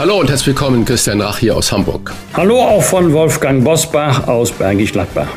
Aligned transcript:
Hallo 0.00 0.18
und 0.18 0.30
herzlich 0.30 0.46
willkommen, 0.46 0.86
Christian 0.86 1.20
Rach 1.20 1.36
hier 1.36 1.54
aus 1.54 1.70
Hamburg. 1.70 2.14
Hallo 2.32 2.58
auch 2.58 2.82
von 2.82 3.12
Wolfgang 3.12 3.62
Bosbach 3.62 4.26
aus 4.28 4.50
Bergisch 4.50 4.92
Gladbach. 4.92 5.28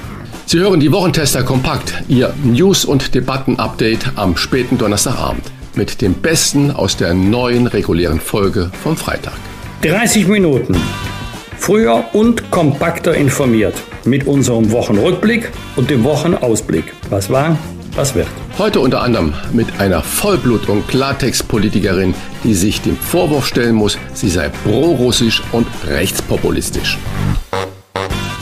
Sie 0.46 0.58
hören 0.58 0.80
die 0.80 0.90
Wochentester 0.90 1.44
kompakt, 1.44 2.02
Ihr 2.08 2.34
News- 2.46 2.86
und 2.86 3.14
Debatten-Update 3.14 4.14
am 4.16 4.38
späten 4.38 4.78
Donnerstagabend 4.78 5.44
mit 5.76 6.02
dem 6.02 6.14
Besten 6.14 6.72
aus 6.72 6.96
der 6.96 7.14
neuen 7.14 7.68
regulären 7.68 8.22
Folge 8.22 8.72
vom 8.82 8.96
Freitag. 8.96 9.34
30 9.82 10.30
Minuten. 10.30 10.78
Früher 11.58 12.06
und 12.14 12.50
kompakter 12.50 13.14
informiert 13.16 13.76
mit 14.06 14.26
unserem 14.26 14.72
Wochenrückblick 14.72 15.52
und 15.76 15.90
dem 15.90 16.06
Wochenausblick. 16.06 16.86
Was 17.10 17.30
war, 17.30 17.58
was 17.96 18.16
wird. 18.16 18.28
Heute 18.58 18.80
unter 18.80 19.02
anderem 19.02 19.34
mit 19.52 19.80
einer 19.80 20.02
Vollblut- 20.02 20.68
und 20.68 20.88
Klartext-Politikerin, 20.88 22.14
die 22.44 22.54
sich 22.54 22.82
dem 22.82 22.98
Vorwurf 22.98 23.48
stellen 23.48 23.76
muss, 23.76 23.98
sie 24.14 24.30
sei 24.30 24.50
pro-russisch 24.50 25.42
und 25.52 25.68
rechtspopulistisch. 25.88 26.98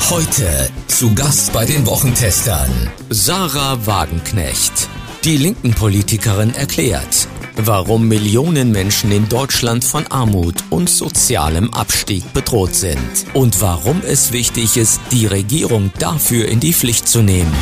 Heute 0.09 0.69
zu 0.87 1.13
Gast 1.15 1.53
bei 1.53 1.65
den 1.65 1.85
Wochentestern 1.85 2.69
Sarah 3.09 3.85
Wagenknecht. 3.85 4.89
Die 5.23 5.37
linken 5.37 5.73
Politikerin 5.73 6.53
erklärt, 6.53 7.27
warum 7.55 8.07
Millionen 8.07 8.71
Menschen 8.71 9.11
in 9.11 9.29
Deutschland 9.29 9.85
von 9.85 10.05
Armut 10.07 10.55
und 10.69 10.89
sozialem 10.89 11.73
Abstieg 11.73 12.33
bedroht 12.33 12.75
sind 12.75 12.97
und 13.33 13.61
warum 13.61 14.01
es 14.05 14.33
wichtig 14.33 14.77
ist, 14.77 14.99
die 15.11 15.27
Regierung 15.27 15.91
dafür 15.99 16.47
in 16.47 16.59
die 16.59 16.73
Pflicht 16.73 17.07
zu 17.07 17.21
nehmen. 17.21 17.53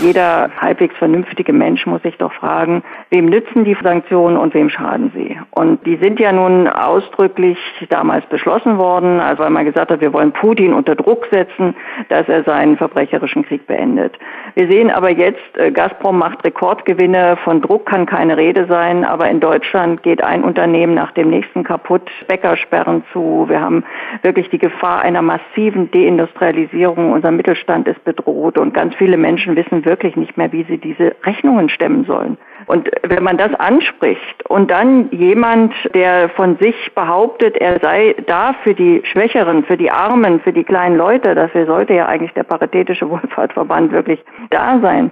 Jeder 0.00 0.50
halbwegs 0.60 0.96
vernünftige 0.96 1.52
Mensch 1.52 1.84
muss 1.84 2.02
sich 2.02 2.16
doch 2.18 2.32
fragen, 2.32 2.84
wem 3.10 3.26
nützen 3.26 3.64
die 3.64 3.76
Sanktionen 3.82 4.36
und 4.36 4.54
wem 4.54 4.70
schaden 4.70 5.10
sie? 5.12 5.36
Und 5.50 5.84
die 5.86 5.96
sind 5.96 6.20
ja 6.20 6.30
nun 6.30 6.68
ausdrücklich 6.68 7.58
damals 7.90 8.24
beschlossen 8.26 8.78
worden, 8.78 9.18
also 9.18 9.42
weil 9.42 9.50
man 9.50 9.64
gesagt 9.64 9.90
hat, 9.90 10.00
wir 10.00 10.12
wollen 10.12 10.32
Putin 10.32 10.72
unter 10.72 10.94
Druck 10.94 11.26
setzen, 11.32 11.74
dass 12.10 12.28
er 12.28 12.44
seinen 12.44 12.76
verbrecherischen 12.76 13.44
Krieg 13.44 13.66
beendet. 13.66 14.16
Wir 14.54 14.70
sehen 14.70 14.92
aber 14.92 15.10
jetzt, 15.10 15.56
äh, 15.56 15.72
Gazprom 15.72 16.18
macht 16.18 16.44
Rekordgewinne, 16.44 17.36
von 17.42 17.60
Druck 17.60 17.86
kann 17.86 18.06
keine 18.06 18.36
Rede 18.36 18.66
sein, 18.68 19.04
aber 19.04 19.28
in 19.28 19.40
Deutschland 19.40 20.04
geht 20.04 20.22
ein 20.22 20.44
Unternehmen 20.44 20.94
nach 20.94 21.10
dem 21.10 21.28
nächsten 21.28 21.64
kaputt, 21.64 22.08
Bäckersperren 22.28 23.02
zu, 23.12 23.46
wir 23.48 23.60
haben 23.60 23.82
wirklich 24.22 24.48
die 24.50 24.58
Gefahr 24.58 25.00
einer 25.00 25.22
massiven 25.22 25.90
Deindustrialisierung, 25.90 27.10
unser 27.10 27.32
Mittelstand 27.32 27.88
ist 27.88 28.04
bedroht 28.04 28.58
und 28.58 28.74
ganz 28.74 28.94
viele 28.94 29.16
Menschen 29.16 29.56
wissen 29.56 29.82
wirklich 29.88 30.16
nicht 30.16 30.36
mehr, 30.36 30.52
wie 30.52 30.64
sie 30.64 30.78
diese 30.78 31.16
Rechnungen 31.24 31.70
stemmen 31.70 32.04
sollen. 32.04 32.36
Und 32.66 32.90
wenn 33.02 33.22
man 33.22 33.38
das 33.38 33.54
anspricht 33.54 34.44
und 34.48 34.70
dann 34.70 35.10
jemand, 35.10 35.72
der 35.94 36.28
von 36.28 36.58
sich 36.58 36.76
behauptet, 36.94 37.56
er 37.56 37.80
sei 37.80 38.14
da 38.26 38.54
für 38.62 38.74
die 38.74 39.00
Schwächeren, 39.10 39.64
für 39.64 39.78
die 39.78 39.90
Armen, 39.90 40.40
für 40.40 40.52
die 40.52 40.64
kleinen 40.64 40.96
Leute, 40.96 41.34
dafür 41.34 41.64
sollte 41.64 41.94
ja 41.94 42.06
eigentlich 42.06 42.34
der 42.34 42.42
Paritätische 42.42 43.08
Wohlfahrtsverband 43.08 43.92
wirklich 43.98 44.22
da 44.50 44.78
sein, 44.80 45.10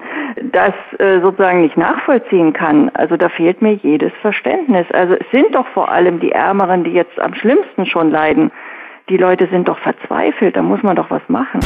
das 0.52 0.74
äh, 0.98 1.20
sozusagen 1.20 1.62
nicht 1.62 1.78
nachvollziehen 1.78 2.52
kann, 2.52 2.90
also 2.90 3.16
da 3.16 3.30
fehlt 3.30 3.62
mir 3.62 3.72
jedes 3.74 4.12
Verständnis. 4.20 4.86
Also 4.92 5.14
es 5.14 5.26
sind 5.32 5.54
doch 5.54 5.66
vor 5.68 5.90
allem 5.90 6.20
die 6.20 6.32
Ärmeren, 6.32 6.84
die 6.84 6.90
jetzt 6.90 7.18
am 7.18 7.34
schlimmsten 7.34 7.86
schon 7.86 8.10
leiden. 8.10 8.50
Die 9.08 9.16
Leute 9.16 9.48
sind 9.50 9.68
doch 9.68 9.78
verzweifelt, 9.78 10.56
da 10.56 10.62
muss 10.62 10.82
man 10.82 10.96
doch 10.96 11.10
was 11.10 11.22
machen. 11.28 11.60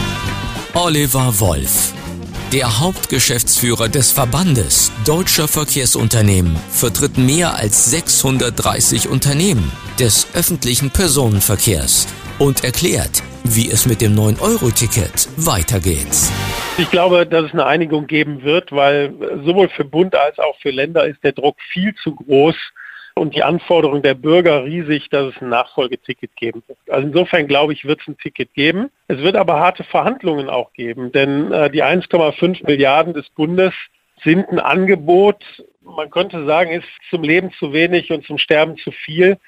Oliver 0.75 1.33
Wolf 1.41 2.00
der 2.53 2.81
Hauptgeschäftsführer 2.81 3.89
des 3.89 4.11
Verbandes 4.11 4.91
Deutscher 5.07 5.47
Verkehrsunternehmen 5.47 6.57
vertritt 6.69 7.17
mehr 7.17 7.55
als 7.55 7.87
630 7.93 9.09
Unternehmen 9.09 9.71
des 10.01 10.27
öffentlichen 10.35 10.91
Personenverkehrs 10.91 12.09
und 12.41 12.65
erklärt, 12.65 13.23
wie 13.45 13.71
es 13.71 13.87
mit 13.87 14.01
dem 14.01 14.17
9-Euro-Ticket 14.17 15.29
weitergeht. 15.37 16.09
Ich 16.77 16.91
glaube, 16.91 17.25
dass 17.25 17.45
es 17.45 17.53
eine 17.53 17.67
Einigung 17.67 18.09
geben 18.09 18.43
wird, 18.43 18.73
weil 18.73 19.15
sowohl 19.45 19.69
für 19.69 19.85
Bund 19.85 20.17
als 20.17 20.41
auch 20.41 20.59
für 20.61 20.71
Länder 20.71 21.07
ist 21.07 21.23
der 21.23 21.33
Druck 21.33 21.57
viel 21.73 21.95
zu 22.03 22.17
groß, 22.17 22.57
und 23.15 23.35
die 23.35 23.43
Anforderung 23.43 24.03
der 24.03 24.15
Bürger 24.15 24.65
riesig, 24.65 25.09
dass 25.11 25.35
es 25.35 25.43
ein 25.43 25.49
Nachfolgeticket 25.49 26.35
geben 26.37 26.63
wird. 26.67 26.79
Also 26.89 27.07
insofern 27.07 27.47
glaube 27.47 27.73
ich, 27.73 27.85
wird 27.85 28.01
es 28.01 28.09
ein 28.09 28.19
Ticket 28.19 28.55
geben. 28.55 28.91
Es 29.09 29.19
wird 29.19 29.37
aber 29.37 29.61
harte 29.61 29.85
Verhandlungen 29.85 30.49
auch 30.49 30.73
geben, 30.73 31.13
denn 31.13 31.53
äh, 31.53 31.71
die 31.71 31.85
1,5 31.85 32.67
Milliarden 32.67 33.15
des 33.15 33.29
Bundes 33.31 33.75
sind 34.23 34.49
ein 34.49 34.59
Angebot, 34.59 35.43
man 35.83 36.11
könnte 36.11 36.45
sagen, 36.45 36.71
ist 36.71 36.89
zum 37.09 37.23
Leben 37.23 37.53
zu 37.53 37.73
wenig 37.73 38.11
und 38.11 38.25
zum 38.25 38.39
Sterben 38.39 38.77
zu 38.77 38.91
viel. 38.91 39.39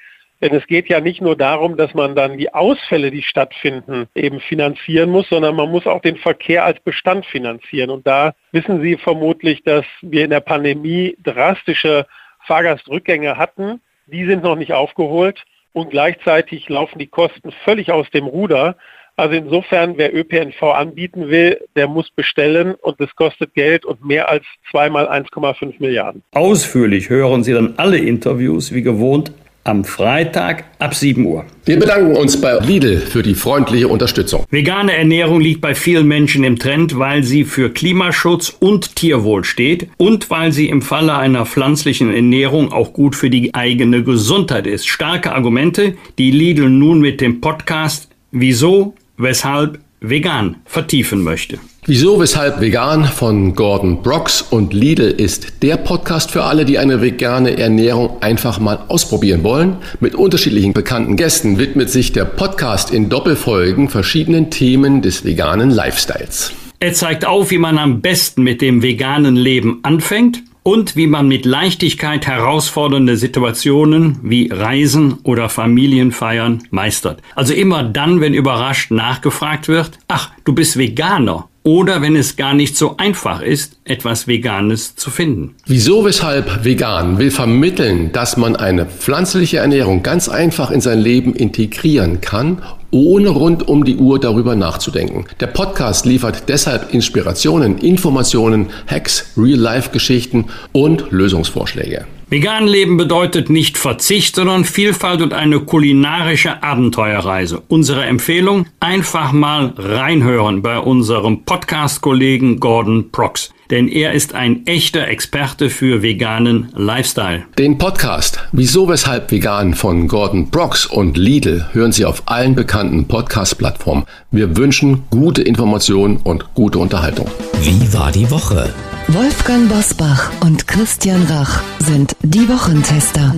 Denn 0.41 0.53
es 0.53 0.67
geht 0.67 0.89
ja 0.89 0.99
nicht 0.99 1.21
nur 1.21 1.37
darum, 1.37 1.77
dass 1.77 1.93
man 1.93 2.15
dann 2.15 2.37
die 2.37 2.53
Ausfälle, 2.53 3.11
die 3.11 3.21
stattfinden, 3.21 4.07
eben 4.13 4.41
finanzieren 4.41 5.09
muss, 5.09 5.29
sondern 5.29 5.55
man 5.55 5.71
muss 5.71 5.87
auch 5.87 6.01
den 6.01 6.17
Verkehr 6.17 6.65
als 6.65 6.81
Bestand 6.81 7.25
finanzieren. 7.25 7.89
Und 7.89 8.05
da 8.05 8.33
wissen 8.51 8.81
Sie 8.81 8.97
vermutlich, 8.97 9.63
dass 9.63 9.85
wir 10.01 10.25
in 10.25 10.31
der 10.31 10.41
Pandemie 10.41 11.15
drastische 11.23 12.07
Fahrgastrückgänge 12.45 13.37
hatten. 13.37 13.81
Die 14.07 14.25
sind 14.25 14.43
noch 14.43 14.55
nicht 14.55 14.73
aufgeholt 14.73 15.43
und 15.71 15.89
gleichzeitig 15.89 16.69
laufen 16.69 16.99
die 16.99 17.07
Kosten 17.07 17.51
völlig 17.63 17.91
aus 17.91 18.09
dem 18.11 18.25
Ruder. 18.25 18.75
Also 19.15 19.35
insofern, 19.35 19.97
wer 19.97 20.15
ÖPNV 20.15 20.61
anbieten 20.63 21.29
will, 21.29 21.59
der 21.75 21.87
muss 21.87 22.09
bestellen 22.09 22.73
und 22.73 22.99
das 22.99 23.15
kostet 23.15 23.53
Geld 23.53 23.85
und 23.85 24.03
mehr 24.03 24.29
als 24.29 24.43
zweimal 24.71 25.07
1,5 25.07 25.75
Milliarden. 25.77 26.23
Ausführlich 26.31 27.09
hören 27.09 27.43
Sie 27.43 27.53
dann 27.53 27.75
alle 27.77 27.99
Interviews 27.99 28.73
wie 28.73 28.81
gewohnt 28.81 29.31
am 29.63 29.85
Freitag 29.85 30.65
ab 30.79 30.93
7 30.93 31.25
Uhr. 31.25 31.45
Wir 31.65 31.79
bedanken 31.79 32.15
uns 32.15 32.39
bei 32.39 32.59
Lidl 32.59 32.97
für 32.97 33.23
die 33.23 33.35
freundliche 33.35 33.87
Unterstützung. 33.87 34.45
Vegane 34.49 34.95
Ernährung 34.95 35.39
liegt 35.39 35.61
bei 35.61 35.75
vielen 35.75 36.07
Menschen 36.07 36.43
im 36.43 36.59
Trend, 36.59 36.99
weil 36.99 37.23
sie 37.23 37.45
für 37.45 37.69
Klimaschutz 37.69 38.55
und 38.59 38.95
Tierwohl 38.95 39.43
steht 39.45 39.87
und 39.97 40.29
weil 40.29 40.51
sie 40.51 40.67
im 40.67 40.81
Falle 40.81 41.15
einer 41.17 41.45
pflanzlichen 41.45 42.13
Ernährung 42.13 42.73
auch 42.73 42.93
gut 42.93 43.15
für 43.15 43.29
die 43.29 43.53
eigene 43.53 44.03
Gesundheit 44.03 44.67
ist. 44.67 44.87
Starke 44.87 45.31
Argumente, 45.33 45.95
die 46.17 46.31
Lidl 46.31 46.69
nun 46.69 46.99
mit 46.99 47.21
dem 47.21 47.39
Podcast 47.39 48.09
Wieso, 48.35 48.95
weshalb 49.17 49.79
vegan 50.03 50.57
vertiefen 50.65 51.23
möchte. 51.23 51.57
Wieso, 51.85 52.19
weshalb 52.19 52.61
vegan 52.61 53.05
von 53.05 53.55
Gordon 53.55 54.01
Brooks 54.03 54.41
und 54.41 54.73
Lidl 54.73 55.09
ist 55.09 55.63
der 55.63 55.77
Podcast 55.77 56.31
für 56.31 56.43
alle, 56.43 56.65
die 56.65 56.77
eine 56.77 57.01
vegane 57.01 57.57
Ernährung 57.57 58.21
einfach 58.21 58.59
mal 58.59 58.85
ausprobieren 58.87 59.43
wollen. 59.43 59.77
Mit 59.99 60.15
unterschiedlichen 60.15 60.73
bekannten 60.73 61.17
Gästen 61.17 61.57
widmet 61.57 61.89
sich 61.89 62.11
der 62.11 62.25
Podcast 62.25 62.91
in 62.91 63.09
Doppelfolgen 63.09 63.89
verschiedenen 63.89 64.49
Themen 64.49 65.01
des 65.01 65.25
veganen 65.25 65.71
Lifestyles. 65.71 66.53
Er 66.79 66.93
zeigt 66.93 67.25
auf, 67.25 67.49
wie 67.51 67.57
man 67.57 67.77
am 67.77 68.01
besten 68.01 68.43
mit 68.43 68.61
dem 68.61 68.81
veganen 68.81 69.35
Leben 69.35 69.79
anfängt 69.83 70.43
und 70.63 70.95
wie 70.95 71.07
man 71.07 71.27
mit 71.27 71.45
Leichtigkeit 71.45 72.25
herausfordernde 72.25 73.17
Situationen 73.17 74.17
wie 74.23 74.49
Reisen 74.51 75.19
oder 75.23 75.49
Familienfeiern 75.49 76.63
meistert. 76.71 77.21
Also 77.35 77.53
immer 77.53 77.83
dann, 77.83 78.21
wenn 78.21 78.33
überrascht 78.33 78.91
nachgefragt 78.91 79.67
wird, 79.67 79.99
ach, 80.07 80.31
du 80.45 80.53
bist 80.53 80.77
Veganer 80.77 81.49
oder 81.63 82.01
wenn 82.01 82.15
es 82.15 82.35
gar 82.35 82.53
nicht 82.53 82.75
so 82.75 82.97
einfach 82.97 83.41
ist, 83.41 83.77
etwas 83.85 84.27
Veganes 84.27 84.95
zu 84.95 85.09
finden. 85.09 85.55
Wieso, 85.65 86.03
weshalb 86.03 86.65
vegan 86.65 87.17
will 87.17 87.31
vermitteln, 87.31 88.11
dass 88.11 88.35
man 88.35 88.55
eine 88.55 88.85
pflanzliche 88.85 89.57
Ernährung 89.57 90.03
ganz 90.03 90.27
einfach 90.27 90.71
in 90.71 90.81
sein 90.81 90.99
Leben 90.99 91.33
integrieren 91.33 92.19
kann, 92.19 92.61
ohne 92.93 93.29
rund 93.29 93.67
um 93.67 93.83
die 93.83 93.97
Uhr 93.97 94.19
darüber 94.19 94.55
nachzudenken. 94.55 95.25
Der 95.39 95.47
Podcast 95.47 96.05
liefert 96.05 96.47
deshalb 96.47 96.93
Inspirationen, 96.93 97.79
Informationen, 97.79 98.69
Hacks, 98.87 99.33
Real-Life-Geschichten 99.35 100.45
und 100.71 101.11
Lösungsvorschläge. 101.11 102.05
Vegan 102.29 102.65
leben 102.65 102.97
bedeutet 102.97 103.49
nicht 103.49 103.77
Verzicht, 103.77 104.35
sondern 104.35 104.63
Vielfalt 104.63 105.21
und 105.21 105.33
eine 105.33 105.59
kulinarische 105.59 106.63
Abenteuerreise. 106.63 107.61
Unsere 107.67 108.05
Empfehlung, 108.05 108.65
einfach 108.79 109.33
mal 109.33 109.73
reinhören 109.77 110.61
bei 110.61 110.79
unserem 110.79 111.43
Podcast-Kollegen 111.43 112.59
Gordon 112.59 113.11
Prox. 113.11 113.51
Denn 113.73 113.87
er 113.87 114.13
ist 114.13 114.35
ein 114.35 114.67
echter 114.67 115.07
Experte 115.07 115.71
für 115.71 116.03
veganen 116.03 116.69
Lifestyle. 116.75 117.41
Den 117.57 117.79
Podcast 117.79 118.39
Wieso 118.51 118.87
weshalb 118.87 119.31
vegan 119.31 119.73
von 119.73 120.07
Gordon 120.07 120.51
Brooks 120.51 120.85
und 120.85 121.17
Lidl 121.17 121.65
hören 121.71 121.91
Sie 121.91 122.05
auf 122.05 122.21
allen 122.27 122.53
bekannten 122.53 123.07
Podcast-Plattformen. 123.07 124.03
Wir 124.29 124.55
wünschen 124.57 125.05
gute 125.09 125.41
Informationen 125.41 126.17
und 126.17 126.53
gute 126.53 126.77
Unterhaltung. 126.77 127.25
Wie 127.63 127.91
war 127.93 128.11
die 128.11 128.29
Woche? 128.29 128.71
Wolfgang 129.07 129.67
Bosbach 129.67 130.29
und 130.41 130.67
Christian 130.67 131.23
Rach 131.23 131.63
sind 131.79 132.15
die 132.21 132.47
Wochentester. 132.47 133.33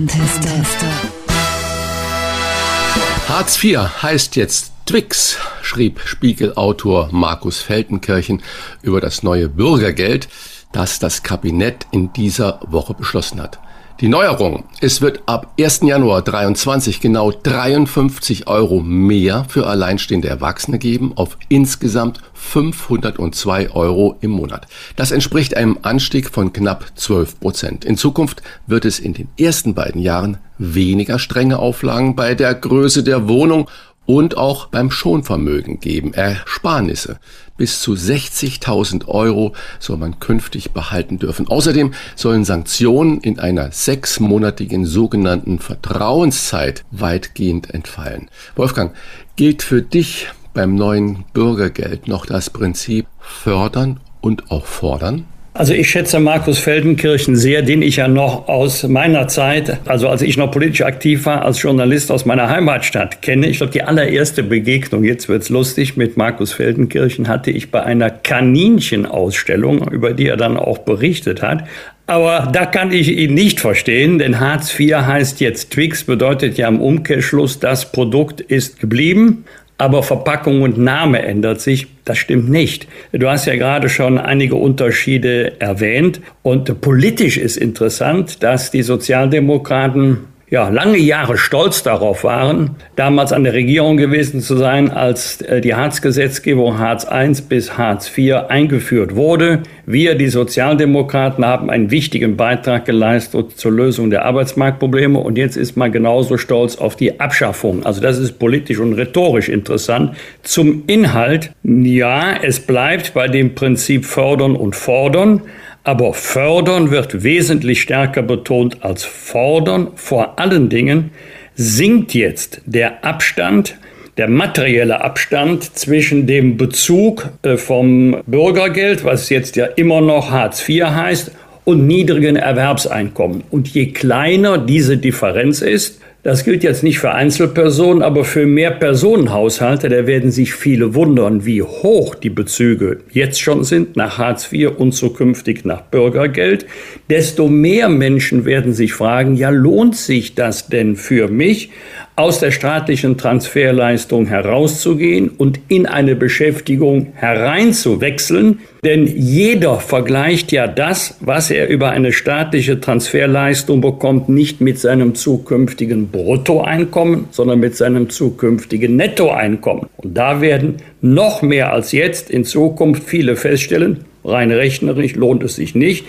Hartz 3.26 3.64
IV 3.64 4.02
heißt 4.02 4.36
jetzt 4.36 4.75
Twix, 4.86 5.36
schrieb 5.62 5.98
Spiegelautor 6.04 7.08
Markus 7.10 7.60
Feldenkirchen 7.60 8.40
über 8.82 9.00
das 9.00 9.24
neue 9.24 9.48
Bürgergeld, 9.48 10.28
das 10.70 11.00
das 11.00 11.24
Kabinett 11.24 11.88
in 11.90 12.12
dieser 12.12 12.60
Woche 12.68 12.94
beschlossen 12.94 13.42
hat. 13.42 13.58
Die 14.00 14.08
Neuerung, 14.08 14.62
es 14.80 15.00
wird 15.00 15.22
ab 15.26 15.54
1. 15.58 15.80
Januar 15.82 16.22
23 16.22 17.00
genau 17.00 17.32
53 17.32 18.46
Euro 18.46 18.80
mehr 18.80 19.44
für 19.48 19.66
alleinstehende 19.66 20.28
Erwachsene 20.28 20.78
geben, 20.78 21.14
auf 21.16 21.36
insgesamt 21.48 22.20
502 22.34 23.70
Euro 23.70 24.16
im 24.20 24.30
Monat. 24.30 24.68
Das 24.94 25.10
entspricht 25.10 25.56
einem 25.56 25.78
Anstieg 25.82 26.30
von 26.30 26.52
knapp 26.52 26.92
12 26.94 27.40
Prozent. 27.40 27.84
In 27.84 27.96
Zukunft 27.96 28.40
wird 28.68 28.84
es 28.84 29.00
in 29.00 29.14
den 29.14 29.28
ersten 29.36 29.74
beiden 29.74 30.00
Jahren 30.00 30.38
weniger 30.58 31.18
strenge 31.18 31.58
Auflagen 31.58 32.14
bei 32.14 32.34
der 32.34 32.54
Größe 32.54 33.02
der 33.02 33.28
Wohnung 33.28 33.68
und 34.06 34.36
auch 34.36 34.66
beim 34.66 34.90
Schonvermögen 34.90 35.80
geben, 35.80 36.14
Ersparnisse. 36.14 37.18
Bis 37.56 37.80
zu 37.80 37.92
60.000 37.92 39.06
Euro 39.08 39.54
soll 39.78 39.96
man 39.96 40.20
künftig 40.20 40.72
behalten 40.72 41.18
dürfen. 41.18 41.48
Außerdem 41.48 41.92
sollen 42.14 42.44
Sanktionen 42.44 43.20
in 43.20 43.38
einer 43.38 43.72
sechsmonatigen 43.72 44.86
sogenannten 44.86 45.58
Vertrauenszeit 45.58 46.84
weitgehend 46.90 47.72
entfallen. 47.72 48.30
Wolfgang, 48.54 48.94
gilt 49.36 49.62
für 49.62 49.82
dich 49.82 50.28
beim 50.54 50.74
neuen 50.74 51.24
Bürgergeld 51.32 52.08
noch 52.08 52.26
das 52.26 52.50
Prinzip 52.50 53.06
fördern 53.18 54.00
und 54.20 54.50
auch 54.50 54.66
fordern? 54.66 55.26
Also 55.58 55.72
ich 55.72 55.88
schätze 55.88 56.20
Markus 56.20 56.58
Feldenkirchen 56.58 57.34
sehr, 57.34 57.62
den 57.62 57.80
ich 57.80 57.96
ja 57.96 58.08
noch 58.08 58.46
aus 58.46 58.82
meiner 58.82 59.26
Zeit, 59.26 59.78
also 59.86 60.10
als 60.10 60.20
ich 60.20 60.36
noch 60.36 60.50
politisch 60.50 60.82
aktiv 60.82 61.24
war, 61.24 61.46
als 61.46 61.62
Journalist 61.62 62.10
aus 62.10 62.26
meiner 62.26 62.50
Heimatstadt 62.50 63.22
kenne. 63.22 63.46
Ich 63.46 63.56
glaube, 63.56 63.72
die 63.72 63.82
allererste 63.82 64.42
Begegnung, 64.42 65.02
jetzt 65.02 65.30
wird's 65.30 65.48
lustig, 65.48 65.96
mit 65.96 66.18
Markus 66.18 66.52
Feldenkirchen 66.52 67.26
hatte 67.26 67.50
ich 67.50 67.70
bei 67.70 67.82
einer 67.82 68.10
Kaninchenaustellung, 68.10 69.88
über 69.90 70.12
die 70.12 70.26
er 70.26 70.36
dann 70.36 70.58
auch 70.58 70.76
berichtet 70.78 71.40
hat. 71.40 71.64
Aber 72.06 72.50
da 72.52 72.66
kann 72.66 72.92
ich 72.92 73.08
ihn 73.08 73.32
nicht 73.32 73.58
verstehen, 73.58 74.18
denn 74.18 74.38
Hartz 74.38 74.78
IV 74.78 74.94
heißt 74.94 75.40
jetzt 75.40 75.72
Twix, 75.72 76.04
bedeutet 76.04 76.58
ja 76.58 76.68
im 76.68 76.82
Umkehrschluss, 76.82 77.60
das 77.60 77.90
Produkt 77.92 78.42
ist 78.42 78.78
geblieben, 78.78 79.46
aber 79.78 80.02
Verpackung 80.02 80.62
und 80.62 80.78
Name 80.78 81.22
ändert 81.22 81.60
sich. 81.60 81.88
Das 82.04 82.18
stimmt 82.18 82.48
nicht. 82.48 82.86
Du 83.12 83.28
hast 83.28 83.46
ja 83.46 83.56
gerade 83.56 83.88
schon 83.88 84.18
einige 84.18 84.54
Unterschiede 84.54 85.60
erwähnt. 85.60 86.20
Und 86.42 86.80
politisch 86.80 87.36
ist 87.36 87.56
interessant, 87.56 88.42
dass 88.42 88.70
die 88.70 88.82
Sozialdemokraten 88.82 90.18
ja, 90.48 90.68
lange 90.68 90.98
Jahre 90.98 91.36
stolz 91.36 91.82
darauf 91.82 92.22
waren, 92.22 92.76
damals 92.94 93.32
an 93.32 93.42
der 93.42 93.52
Regierung 93.52 93.96
gewesen 93.96 94.40
zu 94.40 94.56
sein, 94.56 94.92
als 94.92 95.40
äh, 95.40 95.60
die 95.60 95.74
Hartz-Gesetzgebung 95.74 96.78
Hartz 96.78 97.04
I 97.10 97.32
bis 97.48 97.76
Hartz 97.76 98.16
IV 98.16 98.34
eingeführt 98.48 99.16
wurde. 99.16 99.64
Wir, 99.86 100.14
die 100.14 100.28
Sozialdemokraten, 100.28 101.44
haben 101.44 101.68
einen 101.68 101.90
wichtigen 101.90 102.36
Beitrag 102.36 102.84
geleistet 102.84 103.58
zur 103.58 103.72
Lösung 103.72 104.10
der 104.10 104.24
Arbeitsmarktprobleme 104.24 105.18
und 105.18 105.36
jetzt 105.36 105.56
ist 105.56 105.76
man 105.76 105.90
genauso 105.90 106.38
stolz 106.38 106.76
auf 106.76 106.94
die 106.94 107.18
Abschaffung. 107.18 107.84
Also 107.84 108.00
das 108.00 108.18
ist 108.18 108.38
politisch 108.38 108.78
und 108.78 108.92
rhetorisch 108.92 109.48
interessant. 109.48 110.16
Zum 110.42 110.84
Inhalt, 110.86 111.50
ja, 111.64 112.36
es 112.40 112.60
bleibt 112.60 113.14
bei 113.14 113.26
dem 113.26 113.56
Prinzip 113.56 114.04
fördern 114.04 114.54
und 114.54 114.76
fordern. 114.76 115.42
Aber 115.86 116.14
fördern 116.14 116.90
wird 116.90 117.22
wesentlich 117.22 117.80
stärker 117.80 118.22
betont 118.22 118.82
als 118.82 119.04
fordern. 119.04 119.92
Vor 119.94 120.36
allen 120.36 120.68
Dingen 120.68 121.12
sinkt 121.54 122.12
jetzt 122.12 122.60
der 122.66 123.04
Abstand, 123.04 123.78
der 124.16 124.26
materielle 124.26 125.02
Abstand 125.02 125.62
zwischen 125.78 126.26
dem 126.26 126.56
Bezug 126.56 127.28
äh, 127.42 127.56
vom 127.56 128.16
Bürgergeld, 128.26 129.04
was 129.04 129.28
jetzt 129.28 129.54
ja 129.54 129.66
immer 129.66 130.00
noch 130.00 130.32
Hartz 130.32 130.68
IV 130.68 130.86
heißt, 130.86 131.30
und 131.62 131.86
niedrigen 131.86 132.34
Erwerbseinkommen. 132.34 133.44
Und 133.52 133.68
je 133.68 133.92
kleiner 133.92 134.58
diese 134.58 134.98
Differenz 134.98 135.62
ist, 135.62 136.00
das 136.26 136.42
gilt 136.42 136.64
jetzt 136.64 136.82
nicht 136.82 136.98
für 136.98 137.12
Einzelpersonen, 137.12 138.02
aber 138.02 138.24
für 138.24 138.46
Mehrpersonenhaushalte, 138.46 139.88
da 139.88 140.08
werden 140.08 140.32
sich 140.32 140.54
viele 140.54 140.96
wundern, 140.96 141.46
wie 141.46 141.62
hoch 141.62 142.16
die 142.16 142.30
Bezüge 142.30 142.98
jetzt 143.12 143.40
schon 143.40 143.62
sind 143.62 143.94
nach 143.94 144.18
Hartz 144.18 144.52
IV 144.52 144.72
und 144.76 144.90
zukünftig 144.90 145.64
nach 145.64 145.82
Bürgergeld. 145.82 146.66
Desto 147.08 147.46
mehr 147.46 147.88
Menschen 147.88 148.44
werden 148.44 148.72
sich 148.72 148.92
fragen, 148.92 149.36
ja, 149.36 149.50
lohnt 149.50 149.94
sich 149.94 150.34
das 150.34 150.66
denn 150.66 150.96
für 150.96 151.28
mich? 151.28 151.70
Aus 152.16 152.40
der 152.40 152.50
staatlichen 152.50 153.18
Transferleistung 153.18 154.26
herauszugehen 154.26 155.28
und 155.28 155.60
in 155.68 155.84
eine 155.84 156.16
Beschäftigung 156.16 157.08
hereinzuwechseln. 157.14 158.60
Denn 158.82 159.06
jeder 159.06 159.80
vergleicht 159.80 160.50
ja 160.50 160.66
das, 160.66 161.18
was 161.20 161.50
er 161.50 161.68
über 161.68 161.90
eine 161.90 162.12
staatliche 162.12 162.80
Transferleistung 162.80 163.82
bekommt, 163.82 164.30
nicht 164.30 164.62
mit 164.62 164.78
seinem 164.78 165.14
zukünftigen 165.14 166.08
Bruttoeinkommen, 166.08 167.26
sondern 167.32 167.60
mit 167.60 167.76
seinem 167.76 168.08
zukünftigen 168.08 168.96
Nettoeinkommen. 168.96 169.84
Und 169.98 170.16
da 170.16 170.40
werden 170.40 170.76
noch 171.02 171.42
mehr 171.42 171.74
als 171.74 171.92
jetzt 171.92 172.30
in 172.30 172.44
Zukunft 172.44 173.02
viele 173.04 173.36
feststellen, 173.36 174.06
rein 174.24 174.50
rechnerisch 174.50 175.14
lohnt 175.14 175.42
es 175.42 175.56
sich 175.56 175.74
nicht. 175.74 176.06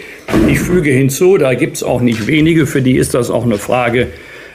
Ich 0.47 0.59
füge 0.59 0.91
hinzu, 0.91 1.37
da 1.37 1.53
gibt 1.53 1.75
es 1.75 1.83
auch 1.83 2.01
nicht 2.01 2.27
wenige, 2.27 2.65
für 2.65 2.81
die 2.81 2.95
ist 2.95 3.13
das 3.13 3.29
auch 3.29 3.43
eine 3.43 3.57
Frage 3.57 4.07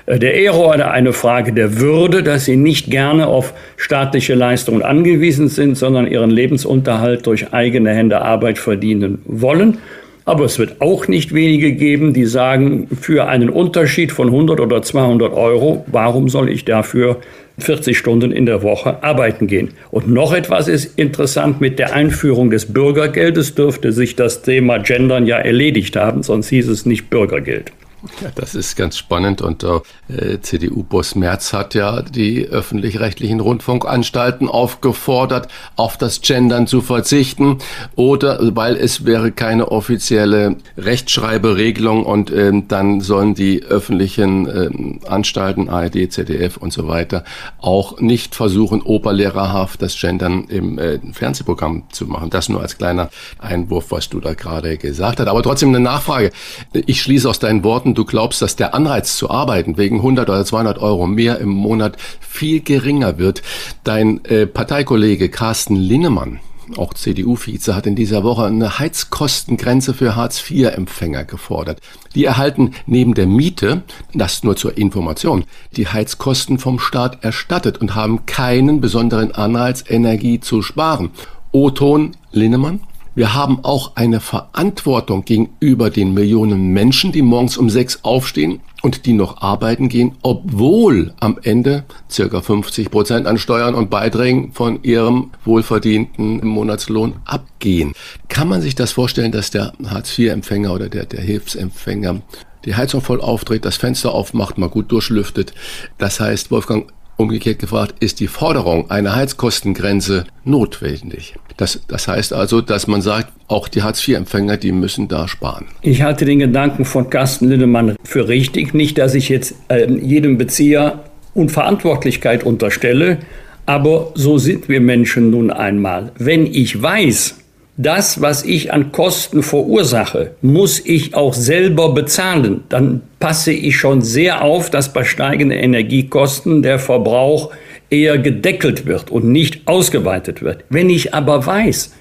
der 0.07 0.35
Ehre 0.35 0.59
oder 0.59 0.91
eine 0.91 1.13
Frage 1.13 1.53
der 1.53 1.79
Würde, 1.81 2.23
dass 2.23 2.45
sie 2.45 2.57
nicht 2.57 2.91
gerne 2.91 3.27
auf 3.27 3.55
staatliche 3.77 4.35
Leistungen 4.35 4.83
angewiesen 4.83 5.49
sind, 5.49 5.77
sondern 5.77 6.07
ihren 6.07 6.31
Lebensunterhalt 6.31 7.27
durch 7.27 7.53
eigene 7.53 7.91
Hände 7.91 8.23
Arbeit 8.23 8.59
verdienen 8.59 9.21
wollen. 9.25 9.79
Aber 10.25 10.45
es 10.45 10.59
wird 10.59 10.81
auch 10.81 11.09
nicht 11.09 11.35
wenige 11.35 11.73
geben, 11.73 12.13
die 12.13 12.27
sagen, 12.27 12.87
für 13.01 13.27
einen 13.27 13.51
Unterschied 13.51 14.13
von 14.13 14.29
100 14.29 14.61
oder 14.61 14.81
200 14.81 15.33
Euro, 15.33 15.85
warum 15.89 16.29
soll 16.29 16.49
ich 16.49 16.65
dafür 16.65 17.17
40 17.59 17.99
Stunden 17.99 18.31
in 18.31 18.47
der 18.47 18.63
Woche 18.63 19.03
arbeiten 19.03 19.49
gehen? 19.49 19.71
Und 19.91 20.09
noch 20.09 20.33
etwas 20.33 20.69
ist 20.69 20.97
interessant, 20.97 21.61
mit 21.61 21.81
der 21.81 21.93
Einführung 21.95 22.51
des 22.51 22.73
Bürgergeldes 22.73 23.57
dürfte 23.57 23.91
sich 23.91 24.15
das 24.15 24.43
Thema 24.43 24.79
Gendern 24.79 25.27
ja 25.27 25.39
erledigt 25.39 25.97
haben, 25.97 26.23
sonst 26.23 26.51
hieß 26.51 26.69
es 26.69 26.87
nicht 26.87 27.11
Bürgergeld. 27.11 27.73
Ja, 28.21 28.31
das 28.35 28.55
ist 28.55 28.77
ganz 28.77 28.99
spannend 28.99 29.43
und 29.43 29.65
äh, 29.65 30.41
CDU-Boss 30.41 31.15
Merz 31.15 31.53
hat 31.53 31.75
ja 31.75 32.03
die 32.03 32.47
öffentlich-rechtlichen 32.47 33.39
Rundfunkanstalten 33.39 34.49
aufgefordert, 34.49 35.49
auf 35.77 35.97
das 35.99 36.21
Gendern 36.21 36.67
zu 36.67 36.81
verzichten 36.81 37.59
oder 37.95 38.41
weil 38.57 38.77
es 38.77 39.05
wäre 39.05 39.31
keine 39.31 39.71
offizielle 39.71 40.57
Rechtschreiberegelung 40.77 42.05
und 42.05 42.33
ähm, 42.33 42.67
dann 42.67 43.01
sollen 43.01 43.35
die 43.35 43.63
öffentlichen 43.63 44.49
ähm, 44.49 45.01
Anstalten, 45.07 45.69
ARD, 45.69 46.13
ZDF 46.13 46.57
und 46.57 46.73
so 46.73 46.89
weiter, 46.89 47.23
auch 47.61 48.01
nicht 48.01 48.35
versuchen, 48.35 48.83
oberlehrerhaft 48.83 49.81
das 49.81 49.99
Gendern 49.99 50.45
im 50.49 50.79
äh, 50.79 50.99
Fernsehprogramm 51.13 51.85
zu 51.93 52.07
machen. 52.07 52.31
Das 52.31 52.49
nur 52.49 52.61
als 52.61 52.79
kleiner 52.79 53.11
Einwurf, 53.39 53.91
was 53.91 54.09
du 54.09 54.19
da 54.21 54.35
gerade 54.35 54.77
gesagt 54.77 55.21
hast. 55.21 55.29
Aber 55.29 55.43
trotzdem 55.43 55.69
eine 55.69 55.81
Nachfrage. 55.81 56.33
Ich 56.73 57.01
schließe 57.03 57.29
aus 57.29 57.39
deinen 57.39 57.63
Worten 57.63 57.92
du 57.95 58.05
glaubst, 58.05 58.43
dass 58.43 58.57
der 58.57 58.75
Anreiz 58.75 59.17
zu 59.17 59.31
arbeiten 59.31 59.77
wegen 59.77 59.97
100 59.97 60.29
oder 60.29 60.45
200 60.45 60.79
Euro 60.79 61.07
mehr 61.07 61.39
im 61.39 61.51
Monat 61.51 61.97
viel 62.21 62.61
geringer 62.61 63.19
wird. 63.19 63.43
Dein 63.85 64.25
äh, 64.25 64.47
Parteikollege 64.47 65.29
Carsten 65.29 65.77
Linnemann, 65.77 66.41
auch 66.77 66.95
CDU-Vize, 66.95 67.75
hat 67.75 67.87
in 67.87 67.97
dieser 67.97 68.23
Woche 68.25 68.45
eine 68.45 68.79
Heizkostengrenze 68.79 69.95
für 69.95 70.17
Hartz-IV-Empfänger 70.17 71.25
gefordert. 71.25 71.81
Die 72.15 72.25
erhalten 72.25 72.73
neben 72.87 73.15
der 73.15 73.27
Miete, 73.27 73.83
das 74.15 74.45
nur 74.45 74.57
zur 74.57 74.77
Information, 74.77 75.45
die 75.77 75.89
Heizkosten 75.89 76.59
vom 76.59 76.79
Staat 76.79 77.25
erstattet 77.25 77.79
und 77.79 77.95
haben 77.95 78.27
keinen 78.27 78.81
besonderen 78.81 79.33
Anreiz, 79.33 79.85
Energie 79.89 80.41
zu 80.41 80.63
sparen. 80.63 81.11
O-Ton 81.53 82.13
Linnemann? 82.31 82.81
Wir 83.15 83.35
haben 83.35 83.63
auch 83.63 83.97
eine 83.97 84.21
Verantwortung 84.21 85.25
gegenüber 85.25 85.91
den 85.91 86.15
Millionen 86.15 86.69
Menschen, 86.73 87.13
die 87.13 87.23
morgens 87.23 87.59
um 87.59 87.69
sechs 87.69 88.01
aufstehen 88.05 88.61
und 88.83 89.05
die 89.05 89.13
noch 89.13 89.43
arbeiten 89.43 89.89
gehen, 89.89 90.17
obwohl 90.23 91.13
am 91.21 91.39
Ende 91.43 91.85
circa 92.11 92.41
50 92.41 92.91
Prozent 92.91 93.27
an 93.27 93.39
Steuern 93.39 93.75
und 93.75 93.91
Beiträgen 93.91 94.53
von 94.53 94.83
ihrem 94.83 95.31
wohlverdienten 95.45 96.47
Monatslohn 96.47 97.15
abgehen. 97.25 97.93
Kann 98.29 98.49
man 98.49 98.63
sich 98.63 98.75
das 98.75 98.93
vorstellen, 98.93 99.33
dass 99.33 99.51
der 99.51 99.73
Hartz-IV-Empfänger 99.85 100.73
oder 100.73 100.89
der, 100.89 101.05
der 101.05 101.21
Hilfsempfänger 101.21 102.23
die 102.65 102.75
Heizung 102.75 103.03
voll 103.03 103.21
aufdreht, 103.21 103.65
das 103.65 103.77
Fenster 103.77 104.13
aufmacht, 104.13 104.57
mal 104.57 104.71
gut 104.71 104.91
durchlüftet? 104.91 105.53
Das 105.99 106.19
heißt, 106.19 106.51
Wolfgang, 106.51 106.91
Umgekehrt 107.17 107.59
gefragt, 107.59 107.97
ist 108.01 108.21
die 108.21 108.27
Forderung 108.27 108.91
einer 108.91 109.15
Heizkostengrenze 109.15 110.25
notwendig? 110.45 111.35
Das, 111.57 111.81
das 111.87 112.09
heißt 112.09 112.33
also, 112.33 112.61
dass 112.61 112.87
man 112.87 113.03
sagt, 113.03 113.33
auch 113.49 113.69
die 113.69 113.83
Hartz-IV-Empfänger, 113.83 114.57
die 114.57 114.73
müssen 114.73 115.09
da 115.09 115.29
sparen. 115.29 115.67
Ich 115.83 116.03
halte 116.03 116.25
den 116.25 116.39
Gedanken 116.39 116.85
von 116.85 117.11
Carsten 117.11 117.49
Lindemann 117.49 117.97
für 118.03 118.29
richtig. 118.29 118.75
Nicht, 118.75 118.99
dass 118.99 119.15
ich 119.15 119.29
jetzt 119.29 119.55
äh, 119.69 119.91
jedem 119.91 120.39
Bezieher 120.39 121.05
Unverantwortlichkeit 121.35 122.45
unterstelle, 122.45 123.19
aber 123.67 124.13
so 124.15 124.39
sind 124.39 124.69
wir 124.69 124.81
Menschen 124.81 125.31
nun 125.31 125.51
einmal. 125.51 126.13
Wenn 126.19 126.47
ich 126.47 126.81
weiß, 126.83 127.42
das, 127.83 128.21
was 128.21 128.45
ich 128.45 128.73
an 128.73 128.93
Kosten 128.93 129.43
verursache, 129.43 130.33
muss 130.41 130.81
ich 130.85 131.15
auch 131.15 131.35
selber 131.35 131.93
bezahlen. 131.93 132.65
Dann 132.69 133.03
passe 133.19 133.53
ich 133.53 133.77
schon 133.77 134.03
sehr 134.03 134.43
auf, 134.43 134.71
dass 134.71 134.93
bei 134.93 135.05
steigenden 135.05 135.59
Energiekosten 135.59 136.63
der 136.63 136.79
Verbrauch 136.79 137.51
eher 137.91 138.19
gedeckelt 138.19 138.87
wird 138.87 139.11
und 139.11 139.25
nicht 139.25 139.67
ausgeweitet 139.67 140.43
wird. 140.43 140.65
Wenn 140.71 140.89
ich 140.89 141.15
aber 141.15 141.45
weiß, 141.45 141.93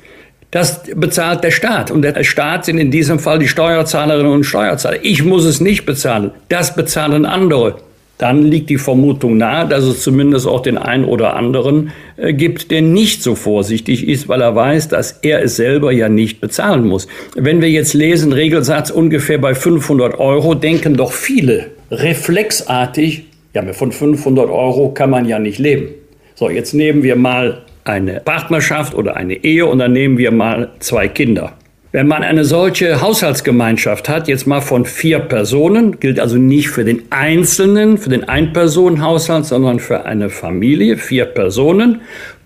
das 0.52 0.84
bezahlt 0.96 1.44
der 1.46 1.52
Staat. 1.52 1.92
Und 1.92 2.02
der 2.02 2.24
Staat 2.26 2.66
sind 2.66 2.78
in 2.78 2.92
diesem 2.92 3.20
Fall 3.20 3.40
die 3.40 3.48
Steuerzahlerinnen 3.48 4.32
und 4.32 4.44
Steuerzahler. 4.44 4.98
Ich 5.02 5.24
muss 5.24 5.46
es 5.46 5.62
nicht 5.62 5.86
bezahlen. 5.86 6.32
Das 6.50 6.76
bezahlen 6.76 7.26
andere 7.26 7.78
dann 8.22 8.44
liegt 8.44 8.70
die 8.70 8.78
Vermutung 8.78 9.38
nahe, 9.38 9.68
dass 9.68 9.84
es 9.84 10.04
zumindest 10.04 10.48
auch 10.48 10.62
den 10.62 10.78
einen 10.78 11.06
oder 11.06 11.36
anderen 11.36 11.92
äh, 12.18 12.34
gibt, 12.34 12.70
der 12.70 12.84
nicht 12.84 13.24
so 13.24 13.34
vorsichtig 13.34 14.08
ist, 14.08 14.28
weil 14.28 14.42
er 14.42 14.56
weiß, 14.56 14.90
dass 14.90 15.12
er 15.24 15.42
es 15.42 15.56
selber 15.56 15.92
ja 15.92 16.08
nicht 16.08 16.40
bezahlen 16.40 16.88
muss. 16.88 17.08
Wenn 17.36 17.62
wir 17.62 17.70
jetzt 17.70 17.96
lesen, 17.96 18.32
Regelsatz 18.32 18.92
ungefähr 18.92 19.40
bei 19.40 19.56
500 19.56 20.20
Euro, 20.20 20.54
denken 20.54 20.96
doch 20.96 21.13
viele 21.13 21.72
reflexartig, 21.90 23.24
ja, 23.56 23.74
von 23.74 23.92
500 23.92 24.50
Euro 24.50 24.90
kann 24.90 25.10
man 25.10 25.25
ja 25.25 25.40
nicht 25.40 25.58
leben. 25.58 25.90
So, 26.36 26.50
jetzt 26.50 26.74
nehmen 26.74 27.01
wir 27.01 27.16
mal 27.16 27.63
eine 27.84 28.20
Partnerschaft 28.20 28.94
oder 28.94 29.18
eine 29.18 29.44
Ehe 29.44 29.66
und 29.66 29.80
dann 29.80 29.94
nehmen 29.94 30.20
wir 30.20 30.30
mal 30.32 30.70
zwei 30.80 31.08
Kinder. 31.08 31.54
Wenn 31.93 32.07
man 32.07 32.24
eine 32.24 32.45
solche 32.45 33.01
Haushaltsgemeinschaft 33.01 34.07
hat, 34.07 34.29
jetzt 34.29 34.48
mal 34.48 34.62
von 34.62 34.86
vier 34.86 35.19
Personen, 35.19 36.00
gilt 36.00 36.21
also 36.21 36.38
nicht 36.38 36.69
für 36.69 36.86
den 36.86 37.03
Einzelnen, 37.10 37.98
für 37.98 38.10
den 38.10 38.29
Einpersonenhaushalt, 38.29 39.45
sondern 39.45 39.79
für 39.81 40.05
eine 40.05 40.29
Familie, 40.29 40.95
vier 40.95 41.25
Personen, 41.25 42.00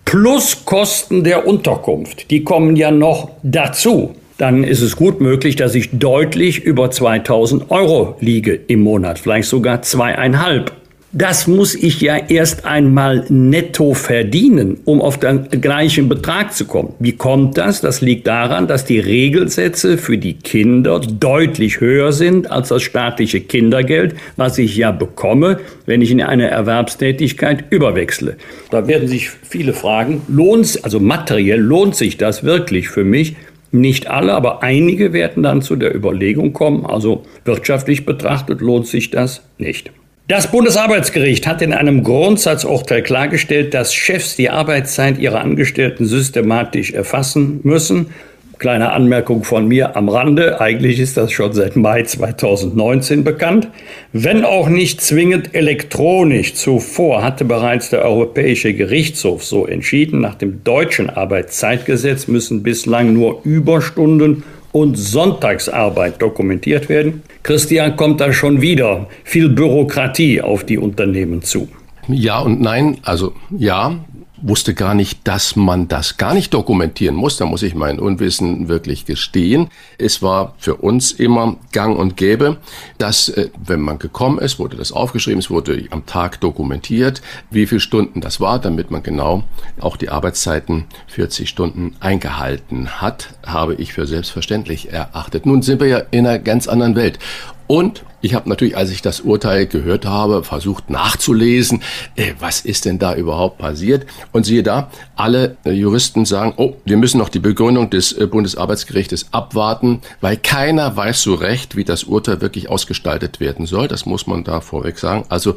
plus 0.04 0.64
Kosten 0.64 1.22
der 1.22 1.46
Unterkunft, 1.46 2.28
die 2.32 2.42
kommen 2.42 2.74
ja 2.74 2.90
noch 2.90 3.30
dazu. 3.44 4.16
Dann 4.36 4.64
ist 4.64 4.80
es 4.80 4.96
gut 4.96 5.20
möglich, 5.20 5.54
dass 5.54 5.76
ich 5.76 5.90
deutlich 5.96 6.64
über 6.64 6.90
2000 6.90 7.70
Euro 7.70 8.16
liege 8.18 8.52
im 8.66 8.80
Monat, 8.80 9.20
vielleicht 9.20 9.48
sogar 9.48 9.80
zweieinhalb. 9.80 10.72
Das 11.18 11.46
muss 11.46 11.74
ich 11.74 12.02
ja 12.02 12.18
erst 12.28 12.66
einmal 12.66 13.24
netto 13.30 13.94
verdienen, 13.94 14.80
um 14.84 15.00
auf 15.00 15.18
den 15.18 15.48
gleichen 15.62 16.10
Betrag 16.10 16.52
zu 16.52 16.66
kommen. 16.66 16.92
Wie 16.98 17.12
kommt 17.12 17.56
das? 17.56 17.80
Das 17.80 18.02
liegt 18.02 18.26
daran, 18.26 18.66
dass 18.66 18.84
die 18.84 19.00
Regelsätze 19.00 19.96
für 19.96 20.18
die 20.18 20.34
Kinder 20.34 21.00
deutlich 21.00 21.80
höher 21.80 22.12
sind 22.12 22.50
als 22.50 22.68
das 22.68 22.82
staatliche 22.82 23.40
Kindergeld, 23.40 24.14
was 24.36 24.58
ich 24.58 24.76
ja 24.76 24.92
bekomme, 24.92 25.60
wenn 25.86 26.02
ich 26.02 26.10
in 26.10 26.20
eine 26.20 26.50
Erwerbstätigkeit 26.50 27.64
überwechsle. 27.70 28.36
Da 28.70 28.86
werden 28.86 29.08
sich 29.08 29.30
viele 29.30 29.72
fragen, 29.72 30.20
lohnt, 30.28 30.84
also 30.84 31.00
materiell 31.00 31.60
lohnt 31.60 31.96
sich 31.96 32.18
das 32.18 32.44
wirklich 32.44 32.90
für 32.90 33.04
mich? 33.04 33.36
Nicht 33.72 34.06
alle, 34.06 34.34
aber 34.34 34.62
einige 34.62 35.14
werden 35.14 35.42
dann 35.42 35.62
zu 35.62 35.76
der 35.76 35.96
Überlegung 35.96 36.52
kommen, 36.52 36.84
also 36.84 37.22
wirtschaftlich 37.46 38.04
betrachtet 38.04 38.60
lohnt 38.60 38.86
sich 38.86 39.10
das 39.10 39.40
nicht. 39.56 39.92
Das 40.28 40.50
Bundesarbeitsgericht 40.50 41.46
hat 41.46 41.62
in 41.62 41.72
einem 41.72 42.02
Grundsatzurteil 42.02 43.04
klargestellt, 43.04 43.74
dass 43.74 43.94
Chefs 43.94 44.34
die 44.34 44.50
Arbeitszeit 44.50 45.18
ihrer 45.18 45.40
Angestellten 45.40 46.04
systematisch 46.04 46.90
erfassen 46.90 47.60
müssen. 47.62 48.08
Kleine 48.58 48.90
Anmerkung 48.90 49.44
von 49.44 49.68
mir 49.68 49.94
am 49.94 50.08
Rande. 50.08 50.60
Eigentlich 50.60 50.98
ist 50.98 51.16
das 51.16 51.30
schon 51.30 51.52
seit 51.52 51.76
Mai 51.76 52.02
2019 52.02 53.22
bekannt. 53.22 53.68
Wenn 54.12 54.44
auch 54.44 54.68
nicht 54.68 55.00
zwingend 55.00 55.54
elektronisch. 55.54 56.54
Zuvor 56.54 57.22
hatte 57.22 57.44
bereits 57.44 57.90
der 57.90 58.02
Europäische 58.02 58.74
Gerichtshof 58.74 59.44
so 59.44 59.64
entschieden. 59.64 60.22
Nach 60.22 60.34
dem 60.34 60.64
deutschen 60.64 61.08
Arbeitszeitgesetz 61.08 62.26
müssen 62.26 62.64
bislang 62.64 63.12
nur 63.12 63.42
Überstunden 63.44 64.42
und 64.76 64.96
Sonntagsarbeit 64.96 66.20
dokumentiert 66.20 66.90
werden. 66.90 67.22
Christian 67.42 67.96
kommt 67.96 68.20
da 68.20 68.30
schon 68.30 68.60
wieder 68.60 69.06
viel 69.24 69.48
Bürokratie 69.48 70.42
auf 70.42 70.64
die 70.64 70.76
Unternehmen 70.76 71.40
zu. 71.40 71.66
Ja 72.08 72.40
und 72.40 72.60
nein, 72.60 72.98
also 73.02 73.32
ja, 73.50 74.04
wusste 74.48 74.74
gar 74.74 74.94
nicht, 74.94 75.26
dass 75.26 75.56
man 75.56 75.88
das 75.88 76.16
gar 76.16 76.34
nicht 76.34 76.54
dokumentieren 76.54 77.14
muss. 77.16 77.36
Da 77.36 77.46
muss 77.46 77.62
ich 77.62 77.74
mein 77.74 77.98
Unwissen 77.98 78.68
wirklich 78.68 79.04
gestehen. 79.04 79.68
Es 79.98 80.22
war 80.22 80.54
für 80.58 80.76
uns 80.76 81.12
immer 81.12 81.56
gang 81.72 81.98
und 81.98 82.16
gäbe, 82.16 82.58
dass, 82.98 83.28
äh, 83.28 83.50
wenn 83.64 83.80
man 83.80 83.98
gekommen 83.98 84.38
ist, 84.38 84.58
wurde 84.58 84.76
das 84.76 84.92
aufgeschrieben, 84.92 85.40
es 85.40 85.50
wurde 85.50 85.86
am 85.90 86.06
Tag 86.06 86.40
dokumentiert, 86.40 87.22
wie 87.50 87.66
viele 87.66 87.80
Stunden 87.80 88.20
das 88.20 88.40
war, 88.40 88.58
damit 88.58 88.90
man 88.90 89.02
genau 89.02 89.44
auch 89.80 89.96
die 89.96 90.08
Arbeitszeiten 90.08 90.84
40 91.08 91.48
Stunden 91.48 91.96
eingehalten 92.00 93.00
hat, 93.00 93.30
habe 93.44 93.74
ich 93.74 93.92
für 93.92 94.06
selbstverständlich 94.06 94.92
erachtet. 94.92 95.46
Nun 95.46 95.62
sind 95.62 95.80
wir 95.80 95.88
ja 95.88 95.98
in 96.10 96.26
einer 96.26 96.38
ganz 96.38 96.68
anderen 96.68 96.96
Welt. 96.96 97.18
Und 97.66 98.04
ich 98.20 98.34
habe 98.34 98.48
natürlich, 98.48 98.76
als 98.76 98.90
ich 98.90 99.02
das 99.02 99.20
Urteil 99.20 99.66
gehört 99.66 100.06
habe, 100.06 100.42
versucht 100.44 100.90
nachzulesen, 100.90 101.82
äh, 102.16 102.32
was 102.38 102.60
ist 102.60 102.84
denn 102.84 102.98
da 102.98 103.14
überhaupt 103.14 103.58
passiert. 103.58 104.06
Und 104.32 104.46
siehe 104.46 104.62
da, 104.62 104.90
alle 105.16 105.56
Juristen 105.64 106.24
sagen, 106.24 106.54
oh, 106.56 106.74
wir 106.84 106.96
müssen 106.96 107.18
noch 107.18 107.28
die 107.28 107.38
Begründung 107.38 107.90
des 107.90 108.12
äh, 108.12 108.26
Bundesarbeitsgerichtes 108.26 109.32
abwarten, 109.32 110.00
weil 110.20 110.36
keiner 110.36 110.96
weiß 110.96 111.22
so 111.22 111.34
recht, 111.34 111.76
wie 111.76 111.84
das 111.84 112.04
Urteil 112.04 112.40
wirklich 112.40 112.68
ausgestaltet 112.68 113.40
werden 113.40 113.66
soll. 113.66 113.88
Das 113.88 114.06
muss 114.06 114.26
man 114.26 114.44
da 114.44 114.60
vorweg 114.60 114.98
sagen. 114.98 115.24
Also 115.28 115.56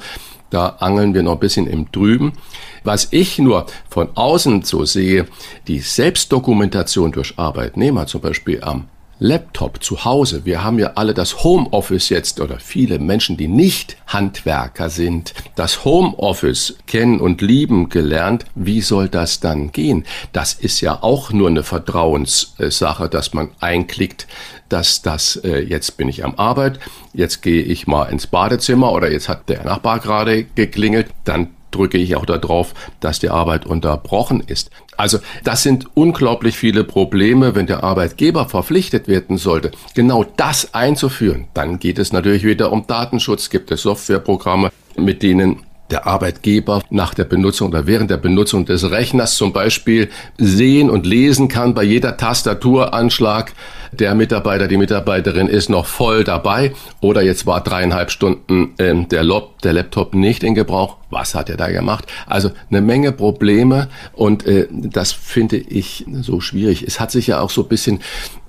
da 0.50 0.78
angeln 0.80 1.14
wir 1.14 1.24
noch 1.24 1.34
ein 1.34 1.40
bisschen 1.40 1.68
im 1.68 1.92
Trüben. 1.92 2.34
Was 2.84 3.10
ich 3.12 3.38
nur 3.40 3.68
von 3.90 4.10
außen 4.16 4.64
so 4.64 4.86
sehe, 4.86 5.28
die 5.68 5.80
Selbstdokumentation 5.80 7.12
durch 7.12 7.38
Arbeitnehmer, 7.38 8.08
zum 8.08 8.22
Beispiel 8.22 8.64
am 8.64 8.86
Laptop 9.20 9.84
zu 9.84 10.06
Hause. 10.06 10.46
Wir 10.46 10.64
haben 10.64 10.80
ja 10.80 10.94
alle 10.96 11.14
das 11.14 11.44
Homeoffice 11.44 12.10
jetzt 12.10 12.40
oder 12.40 12.60
viele 12.60 13.00
Menschen, 13.00 13.36
die 13.38 13.48
nicht 13.48 13.98
Handwerker 14.08 14.90
sind, 14.90 15.34
das 15.56 15.84
Homeoffice 15.84 16.78
kennen 16.88 17.20
und 17.20 17.42
lieben 17.42 17.90
gelernt. 17.90 18.46
Wie 18.56 18.82
soll 18.82 19.10
das 19.10 19.42
dann 19.42 19.72
gehen? 19.72 20.06
Das 20.32 20.54
ist 20.54 20.82
ja 20.82 21.04
auch 21.04 21.32
nur 21.32 21.50
eine 21.50 21.64
Vertrauenssache, 21.64 23.10
dass 23.10 23.34
man 23.34 23.52
einklickt, 23.60 24.28
dass 24.70 25.02
das 25.02 25.36
äh, 25.38 25.60
jetzt 25.60 25.98
bin 25.98 26.08
ich 26.08 26.24
am 26.24 26.36
Arbeit, 26.36 26.80
jetzt 27.14 27.42
gehe 27.42 27.62
ich 27.62 27.88
mal 27.88 28.06
ins 28.06 28.28
Badezimmer 28.28 28.92
oder 28.92 29.12
jetzt 29.12 29.28
hat 29.28 29.50
der 29.50 29.66
Nachbar 29.66 30.00
gerade 30.00 30.44
geklingelt, 30.44 31.08
dann 31.26 31.50
drücke 31.72 31.98
ich 31.98 32.16
auch 32.16 32.26
darauf, 32.26 32.74
dass 33.00 33.20
die 33.20 33.30
Arbeit 33.30 33.66
unterbrochen 33.66 34.42
ist. 34.46 34.72
Also 34.98 35.20
das 35.44 35.64
sind 35.64 35.88
unglaublich 35.94 36.58
viele 36.58 36.84
Probleme, 36.84 37.56
wenn 37.56 37.68
der 37.68 37.84
Arbeitgeber 37.84 38.50
verpflichtet 38.50 39.08
werden 39.08 39.38
sollte, 39.38 39.72
genau 39.96 40.26
das 40.38 40.74
einzuführen. 40.74 41.48
Dann 41.54 41.80
geht 41.80 42.00
es 42.00 42.12
natürlich 42.12 42.44
wieder 42.44 42.72
um 42.72 42.86
Datenschutz, 42.86 43.50
gibt 43.50 43.72
es 43.72 43.84
Softwareprogramme, 43.84 44.72
mit 44.98 45.24
denen 45.24 45.62
der 45.90 46.06
Arbeitgeber 46.06 46.82
nach 46.90 47.14
der 47.14 47.26
Benutzung 47.26 47.70
oder 47.70 47.88
während 47.88 48.12
der 48.12 48.18
Benutzung 48.18 48.66
des 48.66 48.90
Rechners 48.92 49.36
zum 49.36 49.54
Beispiel 49.54 50.10
sehen 50.38 50.90
und 50.90 51.06
lesen 51.06 51.48
kann 51.48 51.74
bei 51.74 51.84
jeder 51.84 52.18
Tastaturanschlag, 52.18 53.54
der 53.92 54.16
Mitarbeiter, 54.16 54.68
die 54.68 54.78
Mitarbeiterin 54.78 55.48
ist 55.48 55.70
noch 55.70 55.86
voll 55.86 56.24
dabei 56.24 56.74
oder 57.02 57.22
jetzt 57.22 57.46
war 57.46 57.62
dreieinhalb 57.62 58.12
Stunden 58.12 58.74
äh, 58.78 59.06
der, 59.06 59.24
Lob, 59.24 59.62
der 59.62 59.74
Laptop 59.74 60.14
nicht 60.14 60.44
in 60.44 60.56
Gebrauch. 60.56 60.98
Was 61.10 61.34
hat 61.34 61.50
er 61.50 61.58
da 61.58 61.70
gemacht? 61.70 62.06
Also 62.28 62.52
eine 62.70 62.82
Menge 62.82 63.12
Probleme 63.12 63.90
und 64.14 64.46
äh, 64.46 64.68
das 64.72 65.12
finde 65.12 65.58
ich 65.58 66.06
so 66.22 66.40
schwierig. 66.40 66.84
Es 66.84 67.00
hat 67.00 67.10
sich 67.12 67.28
ja 67.28 67.42
auch 67.42 67.50
so 67.50 67.64
ein 67.64 67.68
bisschen 67.68 68.00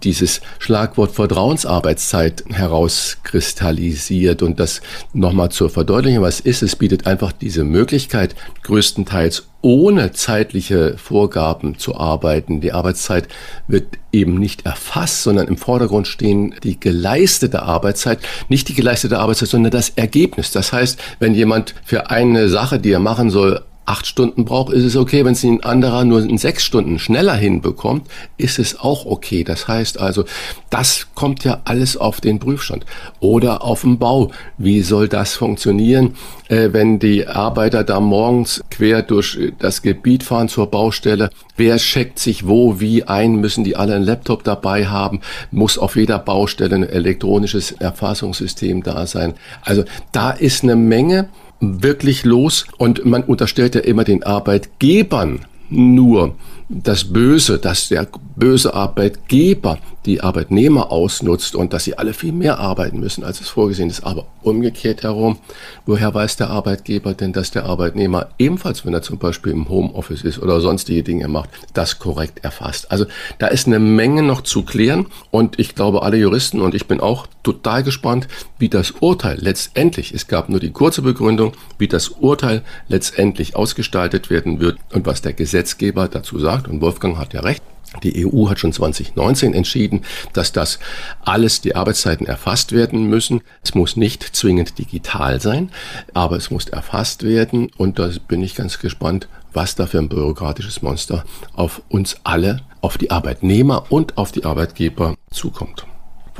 dieses 0.02 0.40
Schlagwort 0.58 1.12
Vertrauensarbeitszeit 1.12 2.44
herauskristallisiert 2.50 4.42
und 4.42 4.60
das 4.60 4.82
nochmal 5.12 5.50
zur 5.50 5.70
Verdeutlichung, 5.70 6.22
was 6.22 6.40
ist, 6.40 6.62
es 6.62 6.76
bietet 6.76 7.06
einfach 7.06 7.32
diese 7.32 7.64
Möglichkeit, 7.64 8.34
größtenteils 8.62 9.48
ohne 9.62 10.12
zeitliche 10.12 10.96
Vorgaben 10.96 11.78
zu 11.78 11.96
arbeiten. 11.96 12.60
Die 12.60 12.72
Arbeitszeit 12.72 13.28
wird 13.68 13.98
eben 14.12 14.38
nicht 14.38 14.66
erfasst, 14.66 15.22
sondern 15.22 15.48
im 15.48 15.56
Vordergrund 15.56 16.06
stehen 16.06 16.54
die 16.62 16.80
geleistete 16.80 17.62
Arbeitszeit, 17.62 18.20
nicht 18.48 18.68
die 18.68 18.74
geleistete 18.74 19.18
Arbeitszeit, 19.18 19.50
sondern 19.50 19.72
das 19.72 19.90
Ergebnis. 19.90 20.50
Das 20.50 20.72
heißt, 20.72 20.98
wenn 21.18 21.34
jemand 21.34 21.74
für 21.84 22.10
eine 22.10 22.48
Sache, 22.48 22.78
die 22.78 22.92
er 22.92 23.00
machen 23.00 23.30
soll, 23.30 23.62
acht 23.90 24.06
Stunden 24.06 24.44
braucht, 24.44 24.72
ist 24.72 24.84
es 24.84 24.94
okay. 24.94 25.24
Wenn 25.24 25.32
es 25.32 25.42
ein 25.42 25.64
anderer 25.64 26.04
nur 26.04 26.22
in 26.22 26.38
sechs 26.38 26.62
Stunden 26.62 27.00
schneller 27.00 27.34
hinbekommt, 27.34 28.06
ist 28.36 28.60
es 28.60 28.78
auch 28.78 29.04
okay. 29.04 29.42
Das 29.42 29.66
heißt 29.66 29.98
also, 29.98 30.24
das 30.70 31.08
kommt 31.16 31.42
ja 31.42 31.60
alles 31.64 31.96
auf 31.96 32.20
den 32.20 32.38
Prüfstand. 32.38 32.86
Oder 33.18 33.64
auf 33.64 33.80
dem 33.80 33.98
Bau. 33.98 34.30
Wie 34.58 34.82
soll 34.82 35.08
das 35.08 35.34
funktionieren, 35.34 36.14
äh, 36.48 36.68
wenn 36.72 37.00
die 37.00 37.26
Arbeiter 37.26 37.82
da 37.82 37.98
morgens 37.98 38.62
quer 38.70 39.02
durch 39.02 39.36
das 39.58 39.82
Gebiet 39.82 40.22
fahren 40.22 40.48
zur 40.48 40.68
Baustelle? 40.68 41.30
Wer 41.56 41.76
checkt 41.78 42.20
sich 42.20 42.46
wo, 42.46 42.78
wie 42.78 43.02
ein? 43.02 43.36
Müssen 43.36 43.64
die 43.64 43.74
alle 43.74 43.96
einen 43.96 44.04
Laptop 44.04 44.44
dabei 44.44 44.86
haben? 44.86 45.20
Muss 45.50 45.78
auf 45.78 45.96
jeder 45.96 46.20
Baustelle 46.20 46.76
ein 46.76 46.88
elektronisches 46.88 47.72
Erfassungssystem 47.72 48.84
da 48.84 49.08
sein? 49.08 49.34
Also 49.62 49.82
da 50.12 50.30
ist 50.30 50.62
eine 50.62 50.76
Menge 50.76 51.28
wirklich 51.60 52.24
los. 52.24 52.66
Und 52.78 53.04
man 53.04 53.22
unterstellt 53.22 53.74
ja 53.74 53.80
immer 53.80 54.04
den 54.04 54.22
Arbeitgebern 54.22 55.46
nur 55.68 56.34
das 56.70 57.04
Böse, 57.04 57.58
dass 57.58 57.88
der 57.88 58.06
böse 58.36 58.72
Arbeitgeber 58.74 59.78
die 60.06 60.22
Arbeitnehmer 60.22 60.90
ausnutzt 60.90 61.54
und 61.54 61.72
dass 61.72 61.84
sie 61.84 61.98
alle 61.98 62.14
viel 62.14 62.32
mehr 62.32 62.58
arbeiten 62.58 63.00
müssen, 63.00 63.22
als 63.22 63.40
es 63.40 63.48
vorgesehen 63.48 63.90
ist. 63.90 64.02
Aber 64.02 64.26
umgekehrt 64.42 65.02
herum, 65.02 65.38
woher 65.84 66.14
weiß 66.14 66.36
der 66.36 66.48
Arbeitgeber 66.48 67.12
denn, 67.12 67.32
dass 67.32 67.50
der 67.50 67.66
Arbeitnehmer 67.66 68.28
ebenfalls, 68.38 68.86
wenn 68.86 68.94
er 68.94 69.02
zum 69.02 69.18
Beispiel 69.18 69.52
im 69.52 69.68
Homeoffice 69.68 70.22
ist 70.22 70.38
oder 70.38 70.60
sonstige 70.60 71.02
Dinge 71.02 71.28
macht, 71.28 71.50
das 71.74 71.98
korrekt 71.98 72.42
erfasst? 72.44 72.90
Also 72.90 73.04
da 73.38 73.48
ist 73.48 73.66
eine 73.66 73.78
Menge 73.78 74.22
noch 74.22 74.40
zu 74.40 74.62
klären 74.62 75.06
und 75.30 75.58
ich 75.58 75.74
glaube, 75.74 76.02
alle 76.02 76.16
Juristen 76.16 76.60
und 76.60 76.74
ich 76.74 76.86
bin 76.86 77.00
auch 77.00 77.26
total 77.42 77.82
gespannt, 77.82 78.28
wie 78.58 78.68
das 78.68 78.92
Urteil 79.00 79.38
letztendlich, 79.40 80.12
es 80.12 80.26
gab 80.26 80.48
nur 80.48 80.60
die 80.60 80.70
kurze 80.70 81.02
Begründung, 81.02 81.52
wie 81.78 81.88
das 81.88 82.08
Urteil 82.08 82.62
letztendlich 82.88 83.56
ausgestaltet 83.56 84.30
werden 84.30 84.60
wird 84.60 84.78
und 84.92 85.06
was 85.06 85.22
der 85.22 85.32
Gesetzgeber 85.32 86.08
dazu 86.08 86.38
sagt. 86.38 86.59
Und 86.68 86.80
Wolfgang 86.80 87.18
hat 87.18 87.32
ja 87.34 87.40
recht. 87.40 87.62
Die 88.04 88.24
EU 88.24 88.48
hat 88.48 88.60
schon 88.60 88.72
2019 88.72 89.52
entschieden, 89.52 90.02
dass 90.32 90.52
das 90.52 90.78
alles 91.24 91.60
die 91.60 91.74
Arbeitszeiten 91.74 92.26
erfasst 92.26 92.70
werden 92.70 93.06
müssen. 93.06 93.40
Es 93.64 93.74
muss 93.74 93.96
nicht 93.96 94.22
zwingend 94.22 94.78
digital 94.78 95.40
sein, 95.40 95.70
aber 96.14 96.36
es 96.36 96.50
muss 96.50 96.68
erfasst 96.68 97.24
werden. 97.24 97.70
Und 97.76 97.98
da 97.98 98.08
bin 98.28 98.42
ich 98.42 98.54
ganz 98.54 98.78
gespannt, 98.78 99.28
was 99.52 99.74
da 99.74 99.86
für 99.86 99.98
ein 99.98 100.08
bürokratisches 100.08 100.82
Monster 100.82 101.24
auf 101.54 101.82
uns 101.88 102.16
alle, 102.22 102.60
auf 102.80 102.96
die 102.96 103.10
Arbeitnehmer 103.10 103.86
und 103.90 104.16
auf 104.16 104.30
die 104.30 104.44
Arbeitgeber 104.44 105.16
zukommt. 105.32 105.84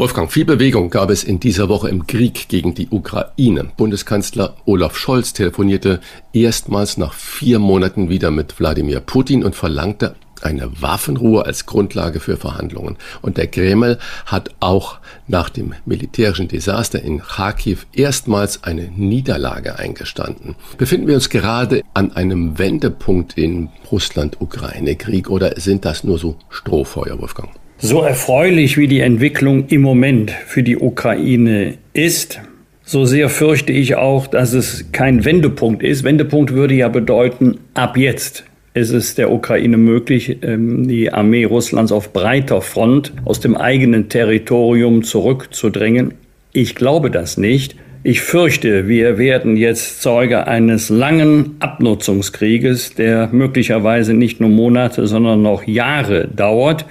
Wolfgang, 0.00 0.32
viel 0.32 0.46
Bewegung 0.46 0.88
gab 0.88 1.10
es 1.10 1.24
in 1.24 1.40
dieser 1.40 1.68
Woche 1.68 1.90
im 1.90 2.06
Krieg 2.06 2.48
gegen 2.48 2.72
die 2.72 2.88
Ukraine. 2.88 3.70
Bundeskanzler 3.76 4.56
Olaf 4.64 4.96
Scholz 4.96 5.34
telefonierte 5.34 6.00
erstmals 6.32 6.96
nach 6.96 7.12
vier 7.12 7.58
Monaten 7.58 8.08
wieder 8.08 8.30
mit 8.30 8.58
Wladimir 8.58 9.00
Putin 9.00 9.44
und 9.44 9.54
verlangte 9.54 10.14
eine 10.40 10.80
Waffenruhe 10.80 11.44
als 11.44 11.66
Grundlage 11.66 12.18
für 12.18 12.38
Verhandlungen. 12.38 12.96
Und 13.20 13.36
der 13.36 13.48
Kreml 13.48 13.98
hat 14.24 14.54
auch 14.60 15.00
nach 15.28 15.50
dem 15.50 15.74
militärischen 15.84 16.48
Desaster 16.48 17.02
in 17.02 17.20
Kharkiv 17.20 17.86
erstmals 17.92 18.64
eine 18.64 18.88
Niederlage 18.88 19.78
eingestanden. 19.78 20.56
Befinden 20.78 21.08
wir 21.08 21.14
uns 21.16 21.28
gerade 21.28 21.82
an 21.92 22.12
einem 22.12 22.58
Wendepunkt 22.58 23.36
im 23.36 23.68
Russland-Ukraine-Krieg 23.92 25.28
oder 25.28 25.60
sind 25.60 25.84
das 25.84 26.04
nur 26.04 26.18
so 26.18 26.36
Strohfeuer, 26.48 27.20
Wolfgang? 27.20 27.50
So 27.82 28.02
erfreulich 28.02 28.76
wie 28.76 28.88
die 28.88 29.00
Entwicklung 29.00 29.68
im 29.68 29.80
Moment 29.80 30.32
für 30.32 30.62
die 30.62 30.76
Ukraine 30.76 31.78
ist, 31.94 32.38
so 32.82 33.06
sehr 33.06 33.30
fürchte 33.30 33.72
ich 33.72 33.94
auch, 33.94 34.26
dass 34.26 34.52
es 34.52 34.92
kein 34.92 35.24
Wendepunkt 35.24 35.82
ist. 35.82 36.04
Wendepunkt 36.04 36.52
würde 36.52 36.74
ja 36.74 36.88
bedeuten, 36.88 37.58
ab 37.72 37.96
jetzt 37.96 38.44
ist 38.74 38.90
es 38.90 39.14
der 39.14 39.32
Ukraine 39.32 39.78
möglich, 39.78 40.36
ähm, 40.42 40.88
die 40.88 41.10
Armee 41.10 41.44
Russlands 41.44 41.90
auf 41.90 42.12
breiter 42.12 42.60
Front 42.60 43.14
aus 43.24 43.40
dem 43.40 43.56
eigenen 43.56 44.10
Territorium 44.10 45.02
zurückzudrängen. 45.02 46.12
Ich 46.52 46.74
glaube 46.74 47.10
das 47.10 47.38
nicht. 47.38 47.76
Ich 48.02 48.22
fürchte, 48.22 48.88
wir 48.88 49.18
werden 49.18 49.58
jetzt 49.58 50.00
Zeuge 50.00 50.46
eines 50.46 50.88
langen 50.88 51.56
Abnutzungskrieges, 51.60 52.94
der 52.94 53.28
möglicherweise 53.30 54.14
nicht 54.14 54.40
nur 54.40 54.48
Monate, 54.48 55.06
sondern 55.06 55.42
noch 55.42 55.64
Jahre 55.64 56.26
dauert. 56.28 56.86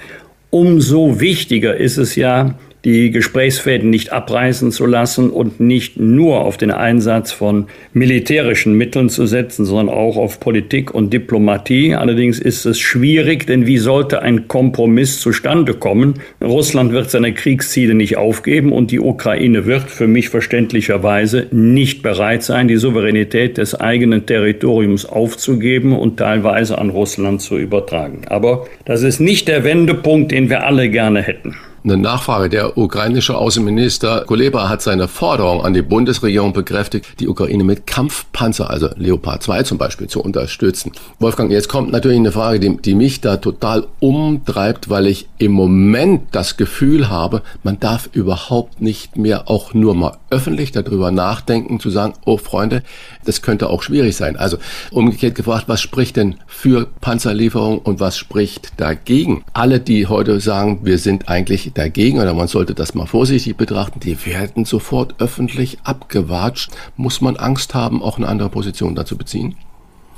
Umso 0.50 1.20
wichtiger 1.20 1.76
ist 1.76 1.96
es 1.96 2.16
ja, 2.16 2.58
die 2.84 3.10
Gesprächsfäden 3.10 3.90
nicht 3.90 4.12
abreißen 4.12 4.72
zu 4.72 4.86
lassen 4.86 5.30
und 5.30 5.60
nicht 5.60 5.98
nur 5.98 6.40
auf 6.40 6.56
den 6.56 6.70
Einsatz 6.70 7.32
von 7.32 7.66
militärischen 7.92 8.74
Mitteln 8.74 9.10
zu 9.10 9.26
setzen, 9.26 9.66
sondern 9.66 9.94
auch 9.94 10.16
auf 10.16 10.40
Politik 10.40 10.94
und 10.94 11.12
Diplomatie. 11.12 11.94
Allerdings 11.94 12.38
ist 12.38 12.64
es 12.64 12.78
schwierig, 12.78 13.46
denn 13.46 13.66
wie 13.66 13.78
sollte 13.78 14.22
ein 14.22 14.48
Kompromiss 14.48 15.20
zustande 15.20 15.74
kommen? 15.74 16.14
Russland 16.42 16.92
wird 16.92 17.10
seine 17.10 17.34
Kriegsziele 17.34 17.94
nicht 17.94 18.16
aufgeben 18.16 18.72
und 18.72 18.90
die 18.90 19.00
Ukraine 19.00 19.66
wird 19.66 19.90
für 19.90 20.06
mich 20.06 20.30
verständlicherweise 20.30 21.46
nicht 21.50 22.02
bereit 22.02 22.42
sein, 22.42 22.68
die 22.68 22.76
Souveränität 22.76 23.58
des 23.58 23.74
eigenen 23.74 24.24
Territoriums 24.24 25.04
aufzugeben 25.04 25.92
und 25.92 26.16
teilweise 26.16 26.78
an 26.78 26.90
Russland 26.90 27.42
zu 27.42 27.58
übertragen. 27.58 28.22
Aber 28.26 28.66
das 28.84 29.02
ist 29.02 29.20
nicht 29.20 29.48
der 29.48 29.64
Wendepunkt, 29.64 30.32
den 30.32 30.48
wir 30.48 30.66
alle 30.66 30.88
gerne 30.88 31.20
hätten. 31.20 31.56
Eine 31.82 31.96
Nachfrage. 31.96 32.50
Der 32.50 32.76
ukrainische 32.76 33.38
Außenminister 33.38 34.24
Kuleba 34.26 34.68
hat 34.68 34.82
seine 34.82 35.08
Forderung 35.08 35.64
an 35.64 35.72
die 35.72 35.80
Bundesregierung 35.80 36.52
bekräftigt, 36.52 37.06
die 37.20 37.26
Ukraine 37.26 37.64
mit 37.64 37.86
Kampfpanzer, 37.86 38.68
also 38.68 38.90
Leopard 38.96 39.42
2 39.42 39.62
zum 39.62 39.78
Beispiel, 39.78 40.06
zu 40.06 40.20
unterstützen. 40.20 40.92
Wolfgang, 41.20 41.50
jetzt 41.50 41.70
kommt 41.70 41.90
natürlich 41.90 42.18
eine 42.18 42.32
Frage, 42.32 42.60
die, 42.60 42.76
die 42.76 42.94
mich 42.94 43.22
da 43.22 43.38
total 43.38 43.86
umtreibt, 43.98 44.90
weil 44.90 45.06
ich 45.06 45.30
im 45.38 45.52
Moment 45.52 46.24
das 46.32 46.58
Gefühl 46.58 47.08
habe, 47.08 47.40
man 47.62 47.80
darf 47.80 48.10
überhaupt 48.12 48.82
nicht 48.82 49.16
mehr 49.16 49.48
auch 49.48 49.72
nur 49.72 49.94
mal 49.94 50.18
öffentlich 50.28 50.72
darüber 50.72 51.10
nachdenken, 51.10 51.80
zu 51.80 51.88
sagen, 51.88 52.12
oh 52.26 52.36
Freunde, 52.36 52.82
das 53.24 53.40
könnte 53.40 53.70
auch 53.70 53.82
schwierig 53.82 54.16
sein. 54.16 54.36
Also 54.36 54.58
umgekehrt 54.90 55.34
gefragt, 55.34 55.64
was 55.66 55.80
spricht 55.80 56.16
denn 56.16 56.36
für 56.46 56.88
Panzerlieferung 57.00 57.78
und 57.78 58.00
was 58.00 58.18
spricht 58.18 58.72
dagegen? 58.76 59.44
Alle, 59.54 59.80
die 59.80 60.08
heute 60.08 60.40
sagen, 60.40 60.80
wir 60.82 60.98
sind 60.98 61.30
eigentlich 61.30 61.69
dagegen 61.74 62.18
oder 62.18 62.34
man 62.34 62.48
sollte 62.48 62.74
das 62.74 62.94
mal 62.94 63.06
vorsichtig 63.06 63.56
betrachten, 63.56 64.00
die 64.00 64.16
werden 64.26 64.64
sofort 64.64 65.14
öffentlich 65.18 65.78
abgewatscht. 65.84 66.70
Muss 66.96 67.20
man 67.20 67.36
Angst 67.36 67.74
haben, 67.74 68.02
auch 68.02 68.18
eine 68.18 68.28
andere 68.28 68.48
Position 68.48 68.94
dazu 68.94 69.16
beziehen? 69.16 69.54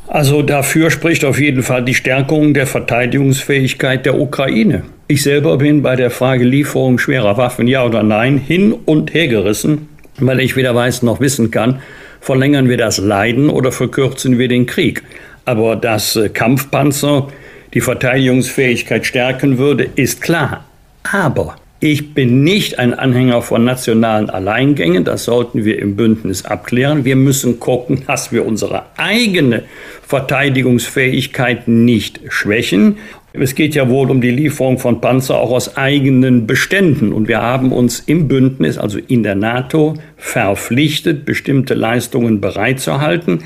Also 0.09 0.43
dafür 0.43 0.91
spricht 0.91 1.25
auf 1.25 1.41
jeden 1.41 1.63
Fall 1.63 1.85
die 1.85 1.95
Stärkung 1.95 2.55
der 2.55 2.67
Verteidigungsfähigkeit 2.67 4.05
der 4.05 4.21
Ukraine. 4.21 4.83
Ich 5.09 5.23
selber 5.23 5.57
bin 5.59 5.83
bei 5.83 5.97
der 5.97 6.11
Frage 6.11 6.45
Lieferung 6.45 6.99
schwerer 6.99 7.37
Waffen, 7.37 7.67
ja 7.67 7.85
oder 7.85 8.03
nein, 8.03 8.37
hin 8.37 8.73
und 8.73 9.15
her 9.15 9.29
gerissen, 9.29 9.89
weil 10.19 10.41
ich 10.41 10.57
weder 10.57 10.75
weiß 10.75 11.03
noch 11.03 11.21
wissen 11.21 11.51
kann, 11.51 11.81
verlängern 12.21 12.69
wir 12.69 12.77
das 12.77 12.99
Leiden 12.99 13.49
oder 13.49 13.73
verkürzen 13.73 14.39
wir 14.39 14.49
den 14.49 14.67
Krieg. 14.67 15.03
Aber 15.45 15.77
dass 15.77 16.17
äh, 16.17 16.29
Kampfpanzer 16.29 17.29
die 17.75 17.81
Verteidigungsfähigkeit 17.81 19.07
stärken 19.07 19.59
würde, 19.59 19.89
ist 19.97 20.21
klar. 20.21 20.65
Aber 21.11 21.57
ich 21.85 22.15
bin 22.15 22.45
nicht 22.45 22.79
ein 22.79 22.95
Anhänger 22.95 23.43
von 23.43 23.65
nationalen 23.65 24.31
Alleingängen. 24.31 25.05
Das 25.05 25.25
sollten 25.25 25.65
wir 25.65 25.81
im 25.81 25.97
Bündnis 25.97 26.45
abklären. 26.45 27.05
Wir 27.05 27.17
müssen 27.17 27.59
gucken, 27.59 28.05
dass 28.07 28.31
wir 28.31 28.47
unsere 28.47 28.85
eigene 28.97 29.65
Verteidigungsfähigkeit 30.07 31.67
nicht 31.67 32.21
schwächen. 32.29 32.99
Es 33.33 33.57
geht 33.57 33.75
ja 33.75 33.89
wohl 33.89 34.11
um 34.13 34.21
die 34.21 34.31
Lieferung 34.31 34.79
von 34.79 35.01
Panzer 35.01 35.41
auch 35.41 35.51
aus 35.51 35.77
eigenen 35.77 36.47
Beständen. 36.47 37.13
Und 37.13 37.27
wir 37.27 37.43
haben 37.43 37.73
uns 37.73 37.99
im 38.01 38.29
Bündnis, 38.29 38.79
also 38.79 38.99
in 38.99 39.25
der 39.25 39.35
NATO, 39.35 39.95
verpflichtet, 40.17 41.25
bestimmte 41.25 41.75
Leistungen 41.75 42.41
bereitzuhalten. 42.41 43.43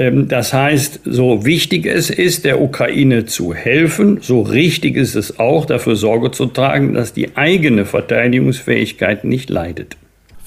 Ähm, 0.00 0.28
das 0.28 0.54
heißt, 0.54 1.00
so 1.04 1.44
wichtig 1.44 1.84
es 1.84 2.08
ist, 2.08 2.46
der 2.46 2.62
Ukraine 2.62 3.26
zu 3.26 3.52
helfen, 3.52 4.18
so 4.22 4.40
richtig 4.40 4.96
ist 4.96 5.14
es 5.14 5.38
auch, 5.38 5.66
dafür 5.66 5.94
Sorge 5.94 6.30
zu 6.30 6.46
tragen, 6.46 6.94
dass 6.94 7.12
die 7.12 7.36
eigene 7.36 7.84
Verteidigungsfähigkeit 7.84 9.24
nicht 9.24 9.50
leidet. 9.50 9.98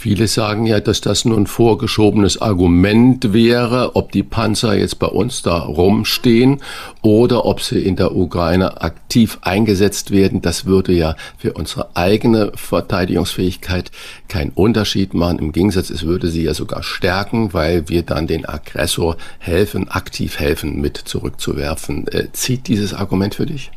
Viele 0.03 0.27
sagen 0.27 0.65
ja, 0.65 0.81
dass 0.81 0.99
das 0.99 1.23
nur 1.23 1.37
ein 1.37 1.47
vorgeschobenes 1.47 2.41
Argument 2.41 3.31
wäre, 3.31 3.95
ob 3.95 4.11
die 4.11 4.21
Panzer 4.21 4.75
jetzt 4.75 4.99
bei 4.99 5.07
uns 5.07 5.43
da 5.43 5.59
rumstehen 5.59 6.59
oder 7.01 7.45
ob 7.45 7.61
sie 7.61 7.79
in 7.79 7.95
der 7.95 8.13
Ukraine 8.13 8.81
aktiv 8.81 9.37
eingesetzt 9.43 10.11
werden. 10.11 10.41
Das 10.41 10.65
würde 10.65 10.91
ja 10.91 11.15
für 11.37 11.53
unsere 11.53 11.95
eigene 11.95 12.51
Verteidigungsfähigkeit 12.53 13.91
keinen 14.27 14.49
Unterschied 14.49 15.13
machen. 15.13 15.39
Im 15.39 15.53
Gegensatz, 15.53 15.89
es 15.89 16.03
würde 16.03 16.27
sie 16.27 16.43
ja 16.43 16.53
sogar 16.53 16.83
stärken, 16.83 17.53
weil 17.53 17.87
wir 17.87 18.01
dann 18.03 18.27
den 18.27 18.45
Aggressor 18.45 19.15
helfen, 19.39 19.87
aktiv 19.87 20.37
helfen, 20.37 20.81
mit 20.81 20.97
zurückzuwerfen. 20.97 22.09
Äh, 22.09 22.27
zieht 22.33 22.67
dieses 22.67 22.93
Argument 22.93 23.35
für 23.35 23.45
dich? 23.45 23.71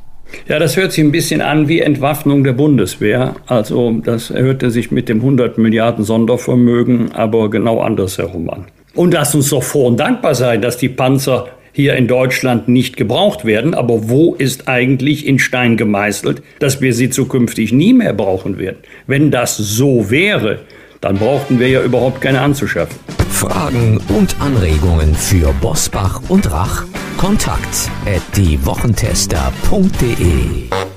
Ja, 0.49 0.59
das 0.59 0.77
hört 0.77 0.93
sich 0.93 1.05
ein 1.05 1.13
bisschen 1.13 1.41
an 1.41 1.69
wie 1.69 1.81
Entwaffnung 1.81 2.45
der 2.45 2.53
Bundeswehr. 2.53 3.37
Also 3.47 4.01
das 4.05 4.31
hörte 4.31 4.71
sich 4.71 4.91
mit 4.91 5.09
dem 5.09 5.19
100 5.19 5.59
Milliarden 5.59 6.05
Sondervermögen 6.05 7.13
aber 7.13 7.51
genau 7.51 7.81
andersherum 7.81 8.51
an. 8.51 8.67
Und 8.95 9.13
lasst 9.13 9.35
uns 9.35 9.51
doch 9.51 9.63
froh 9.63 9.87
und 9.87 9.99
dankbar 9.99 10.35
sein, 10.35 10.63
dass 10.63 10.79
die 10.79 10.89
Panzer 10.89 11.49
hier 11.73 11.95
in 11.95 12.09
Deutschland 12.09 12.69
nicht 12.69 12.97
gebraucht 12.97 13.45
werden. 13.45 13.75
Aber 13.75 14.09
wo 14.09 14.35
ist 14.35 14.67
eigentlich 14.67 15.27
in 15.27 15.39
Stein 15.39 15.77
gemeißelt, 15.77 16.43
dass 16.59 16.81
wir 16.81 16.95
sie 16.95 17.11
zukünftig 17.11 17.73
nie 17.73 17.93
mehr 17.93 18.15
brauchen 18.15 18.59
werden? 18.59 18.79
Wenn 19.07 19.31
das 19.31 19.59
so 19.59 20.11
wäre, 20.11 20.61
dann 21.03 21.19
brauchten 21.19 21.61
wir 21.61 21.69
ja 21.69 21.83
überhaupt 21.83 22.23
keine 22.23 22.41
anzuschaffen. 22.41 22.97
Fragen 23.47 23.99
und 24.09 24.41
Anregungen 24.41 25.15
für 25.15 25.53
Bosbach 25.61 26.21
und 26.27 26.51
Rach? 26.51 26.83
Kontakt 27.17 27.89
at 28.05 28.21
diewochentester.de 28.37 30.96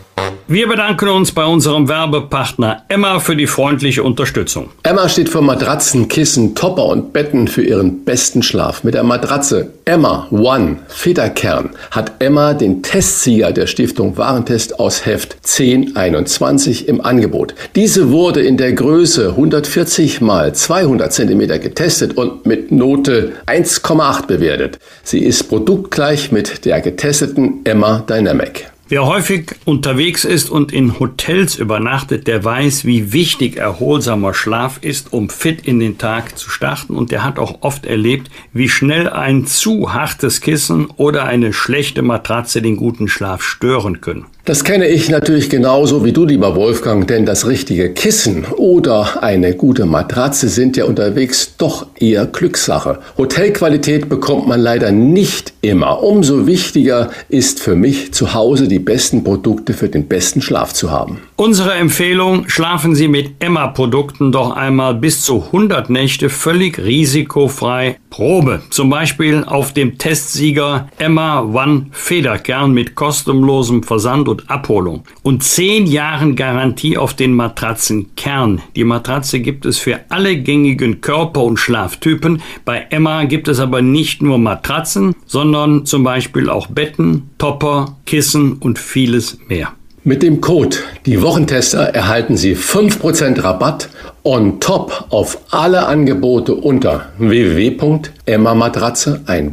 wir 0.51 0.67
bedanken 0.67 1.09
uns 1.09 1.31
bei 1.31 1.45
unserem 1.45 1.87
Werbepartner 1.87 2.81
Emma 2.87 3.19
für 3.19 3.35
die 3.35 3.45
freundliche 3.45 4.01
Unterstützung. 4.01 4.69
Emma 4.81 5.07
steht 5.07 5.29
für 5.29 5.43
Matratzen, 5.43 6.07
Kissen, 6.07 6.55
Topper 6.55 6.85
und 6.87 7.13
Betten 7.13 7.47
für 7.47 7.61
ihren 7.61 8.03
besten 8.03 8.41
Schlaf. 8.41 8.83
Mit 8.83 8.95
der 8.95 9.03
Matratze 9.03 9.71
Emma 9.85 10.27
One 10.31 10.77
Federkern 10.87 11.69
hat 11.91 12.13
Emma 12.17 12.55
den 12.55 12.81
Testsieger 12.81 13.51
der 13.51 13.67
Stiftung 13.67 14.17
Warentest 14.17 14.79
aus 14.79 15.05
Heft 15.05 15.35
1021 15.35 16.87
im 16.87 16.99
Angebot. 17.05 17.53
Diese 17.75 18.09
wurde 18.09 18.41
in 18.41 18.57
der 18.57 18.73
Größe 18.73 19.29
140 19.29 20.19
mal 20.19 20.55
200 20.55 21.13
cm 21.13 21.39
getestet 21.61 22.17
und 22.17 22.47
mit 22.47 22.71
Note 22.71 23.33
1,8 23.45 24.25
bewertet. 24.25 24.79
Sie 25.03 25.19
ist 25.19 25.43
produktgleich 25.43 26.31
mit 26.31 26.65
der 26.65 26.81
getesteten 26.81 27.59
Emma 27.65 27.99
Dynamic. 27.99 28.71
Wer 28.91 29.05
häufig 29.05 29.51
unterwegs 29.65 30.25
ist 30.25 30.49
und 30.49 30.71
in 30.71 30.99
Hotels 30.99 31.57
übernachtet, 31.57 32.25
der 32.25 32.43
weiß, 32.43 32.85
wie 32.85 33.13
wichtig 33.13 33.57
erholsamer 33.57 34.33
Schlaf 34.33 34.79
ist, 34.81 35.13
um 35.13 35.29
fit 35.29 35.61
in 35.67 35.79
den 35.79 35.99
Tag 35.99 36.39
zu 36.39 36.49
starten. 36.49 36.95
Und 36.95 37.11
der 37.11 37.23
hat 37.23 37.37
auch 37.37 37.59
oft 37.61 37.85
erlebt, 37.85 38.31
wie 38.51 38.67
schnell 38.67 39.07
ein 39.07 39.45
zu 39.45 39.93
hartes 39.93 40.41
Kissen 40.41 40.87
oder 40.97 41.25
eine 41.25 41.53
schlechte 41.53 42.01
Matratze 42.01 42.63
den 42.63 42.77
guten 42.77 43.07
Schlaf 43.07 43.43
stören 43.43 44.01
können. 44.01 44.25
Das 44.49 44.63
kenne 44.63 44.87
ich 44.87 45.11
natürlich 45.11 45.47
genauso 45.51 46.03
wie 46.03 46.11
du, 46.11 46.25
lieber 46.25 46.55
Wolfgang, 46.55 47.07
denn 47.07 47.23
das 47.23 47.45
richtige 47.45 47.93
Kissen 47.93 48.45
oder 48.57 49.21
eine 49.21 49.53
gute 49.53 49.85
Matratze 49.85 50.49
sind 50.49 50.75
ja 50.75 50.85
unterwegs 50.85 51.53
doch 51.59 51.85
eher 51.99 52.25
Glückssache. 52.25 52.97
Hotelqualität 53.19 54.09
bekommt 54.09 54.47
man 54.47 54.59
leider 54.59 54.91
nicht 54.91 55.53
immer. 55.61 56.01
Umso 56.01 56.47
wichtiger 56.47 57.11
ist 57.27 57.59
für 57.59 57.75
mich 57.75 58.11
zu 58.11 58.33
Hause 58.33 58.67
die 58.67 58.79
besten 58.79 59.23
Produkte 59.23 59.73
für 59.73 59.87
den 59.87 60.07
besten 60.07 60.41
Schlaf 60.41 60.73
zu 60.73 60.89
haben. 60.89 61.19
Unsere 61.35 61.73
Empfehlung, 61.73 62.49
schlafen 62.49 62.95
Sie 62.95 63.07
mit 63.07 63.33
Emma-Produkten 63.37 64.31
doch 64.31 64.55
einmal 64.55 64.95
bis 64.95 65.21
zu 65.21 65.43
100 65.43 65.91
Nächte 65.91 66.29
völlig 66.29 66.79
risikofrei 66.79 67.97
Probe. 68.09 68.63
Zum 68.71 68.89
Beispiel 68.89 69.43
auf 69.45 69.73
dem 69.73 69.99
Testsieger 69.99 70.89
Emma 70.97 71.41
One 71.41 71.85
Federkern 71.91 72.71
mit 72.71 72.95
kostenlosem 72.95 73.83
Versand 73.83 74.27
und 74.27 74.38
Abholung 74.47 75.03
und 75.23 75.43
10 75.43 75.85
Jahren 75.85 76.35
Garantie 76.35 76.97
auf 76.97 77.13
den 77.13 77.33
Matratzenkern. 77.33 78.61
Die 78.75 78.83
Matratze 78.83 79.39
gibt 79.39 79.65
es 79.65 79.77
für 79.77 79.99
alle 80.09 80.37
gängigen 80.37 81.01
Körper- 81.01 81.43
und 81.43 81.57
Schlaftypen. 81.57 82.41
Bei 82.65 82.87
Emma 82.89 83.25
gibt 83.25 83.47
es 83.47 83.59
aber 83.59 83.81
nicht 83.81 84.21
nur 84.21 84.37
Matratzen, 84.37 85.15
sondern 85.25 85.85
zum 85.85 86.03
Beispiel 86.03 86.49
auch 86.49 86.67
Betten, 86.67 87.29
Topper, 87.37 87.97
Kissen 88.05 88.53
und 88.53 88.79
vieles 88.79 89.37
mehr. 89.47 89.73
Mit 90.05 90.23
dem 90.23 90.39
Code 90.39 90.77
Die 91.05 91.21
Wochentester 91.21 91.79
erhalten 91.79 92.37
Sie 92.37 92.55
5% 92.55 93.43
Rabatt 93.43 93.89
on 94.23 94.61
top 94.61 95.07
auf 95.09 95.39
alle 95.51 95.87
Angebote 95.87 96.55
unter 96.55 97.09
www.emmamatratze 97.17 99.23
ein 99.27 99.51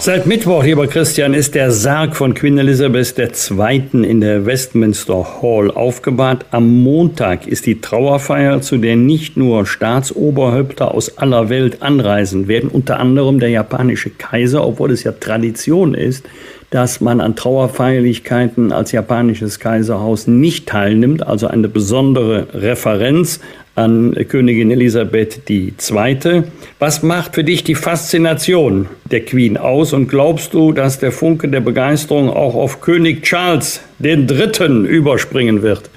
Seit 0.06 0.26
Mittwoch, 0.26 0.62
lieber 0.62 0.86
Christian, 0.86 1.34
ist 1.34 1.56
der 1.56 1.72
Sarg 1.72 2.14
von 2.14 2.34
Queen 2.34 2.58
Elizabeth 2.58 3.14
II. 3.18 4.04
in 4.04 4.20
der 4.20 4.46
Westminster 4.46 5.42
Hall 5.42 5.70
aufgebahrt. 5.70 6.46
Am 6.52 6.82
Montag 6.82 7.48
ist 7.48 7.66
die 7.66 7.80
Trauerfeier, 7.80 8.60
zu 8.60 8.76
der 8.76 8.94
nicht 8.94 9.36
nur 9.36 9.66
Staatsoberhäupter 9.66 10.94
aus 10.94 11.18
aller 11.18 11.48
Welt 11.48 11.82
anreisen 11.82 12.46
werden, 12.46 12.70
unter 12.70 13.00
anderem 13.00 13.40
der 13.40 13.48
japanische 13.48 14.10
Kaiser, 14.10 14.64
obwohl 14.64 14.92
es 14.92 15.02
ja 15.02 15.10
Tradition 15.10 15.94
ist, 15.94 16.24
dass 16.70 17.00
man 17.00 17.20
an 17.20 17.36
Trauerfeierlichkeiten 17.36 18.72
als 18.72 18.92
japanisches 18.92 19.60
Kaiserhaus 19.60 20.26
nicht 20.26 20.68
teilnimmt, 20.68 21.26
also 21.26 21.46
eine 21.46 21.68
besondere 21.68 22.48
Referenz 22.54 23.40
an 23.76 24.14
Königin 24.28 24.70
Elisabeth 24.70 25.48
II. 25.48 26.42
Was 26.78 27.02
macht 27.02 27.34
für 27.34 27.44
dich 27.44 27.62
die 27.62 27.74
Faszination 27.74 28.88
der 29.10 29.20
Queen 29.20 29.58
aus 29.58 29.92
und 29.92 30.08
glaubst 30.08 30.54
du, 30.54 30.72
dass 30.72 30.98
der 30.98 31.12
Funke 31.12 31.48
der 31.48 31.60
Begeisterung 31.60 32.30
auch 32.30 32.54
auf 32.54 32.80
König 32.80 33.22
Charles 33.22 33.80
III. 34.02 34.86
überspringen 34.86 35.62
wird? 35.62 35.90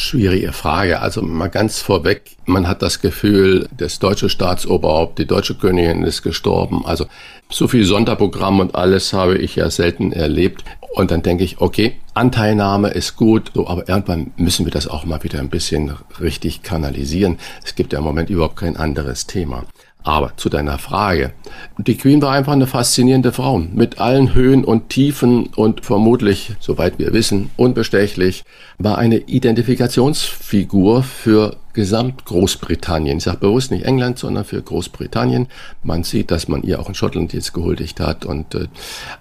Schwierige 0.00 0.52
Frage. 0.54 1.00
Also 1.00 1.20
mal 1.20 1.48
ganz 1.48 1.80
vorweg, 1.80 2.36
man 2.46 2.66
hat 2.66 2.80
das 2.80 3.02
Gefühl, 3.02 3.68
das 3.76 3.98
deutsche 3.98 4.30
Staatsoberhaupt, 4.30 5.18
die 5.18 5.26
deutsche 5.26 5.54
Königin 5.54 6.04
ist 6.04 6.22
gestorben. 6.22 6.86
Also 6.86 7.04
so 7.50 7.68
viel 7.68 7.84
Sonderprogramm 7.84 8.60
und 8.60 8.74
alles 8.74 9.12
habe 9.12 9.36
ich 9.36 9.56
ja 9.56 9.68
selten 9.68 10.12
erlebt. 10.12 10.64
Und 10.94 11.10
dann 11.10 11.22
denke 11.22 11.44
ich, 11.44 11.60
okay, 11.60 11.96
Anteilnahme 12.14 12.88
ist 12.88 13.16
gut, 13.16 13.52
so, 13.54 13.68
aber 13.68 13.90
irgendwann 13.90 14.32
müssen 14.36 14.64
wir 14.64 14.72
das 14.72 14.88
auch 14.88 15.04
mal 15.04 15.22
wieder 15.22 15.38
ein 15.38 15.50
bisschen 15.50 15.92
richtig 16.18 16.62
kanalisieren. 16.62 17.38
Es 17.62 17.74
gibt 17.74 17.92
ja 17.92 17.98
im 17.98 18.04
Moment 18.06 18.30
überhaupt 18.30 18.56
kein 18.56 18.78
anderes 18.78 19.26
Thema. 19.26 19.66
Aber 20.02 20.32
zu 20.36 20.48
deiner 20.48 20.78
Frage. 20.78 21.32
Die 21.78 21.96
Queen 21.96 22.22
war 22.22 22.32
einfach 22.32 22.52
eine 22.52 22.66
faszinierende 22.66 23.32
Frau 23.32 23.58
mit 23.58 24.00
allen 24.00 24.34
Höhen 24.34 24.64
und 24.64 24.88
Tiefen 24.88 25.46
und 25.48 25.84
vermutlich, 25.84 26.52
soweit 26.58 26.98
wir 26.98 27.12
wissen, 27.12 27.50
unbestechlich, 27.56 28.44
war 28.78 28.96
eine 28.96 29.18
Identifikationsfigur 29.18 31.02
für 31.02 31.56
gesamt 31.72 32.24
Großbritannien. 32.24 33.18
Ich 33.18 33.24
sage 33.24 33.38
bewusst 33.38 33.70
nicht 33.70 33.84
England, 33.84 34.18
sondern 34.18 34.44
für 34.44 34.60
Großbritannien. 34.60 35.48
Man 35.82 36.02
sieht, 36.02 36.30
dass 36.30 36.48
man 36.48 36.62
ihr 36.62 36.80
auch 36.80 36.88
in 36.88 36.94
Schottland 36.94 37.32
jetzt 37.32 37.52
gehuldigt 37.52 38.00
hat. 38.00 38.24
Und 38.24 38.54
äh, 38.54 38.68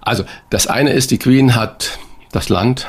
also 0.02 0.24
das 0.50 0.68
eine 0.68 0.94
ist, 0.94 1.12
die 1.12 1.20
Queen 1.20 1.56
hat 1.56 2.00
das 2.32 2.50
Land 2.50 2.88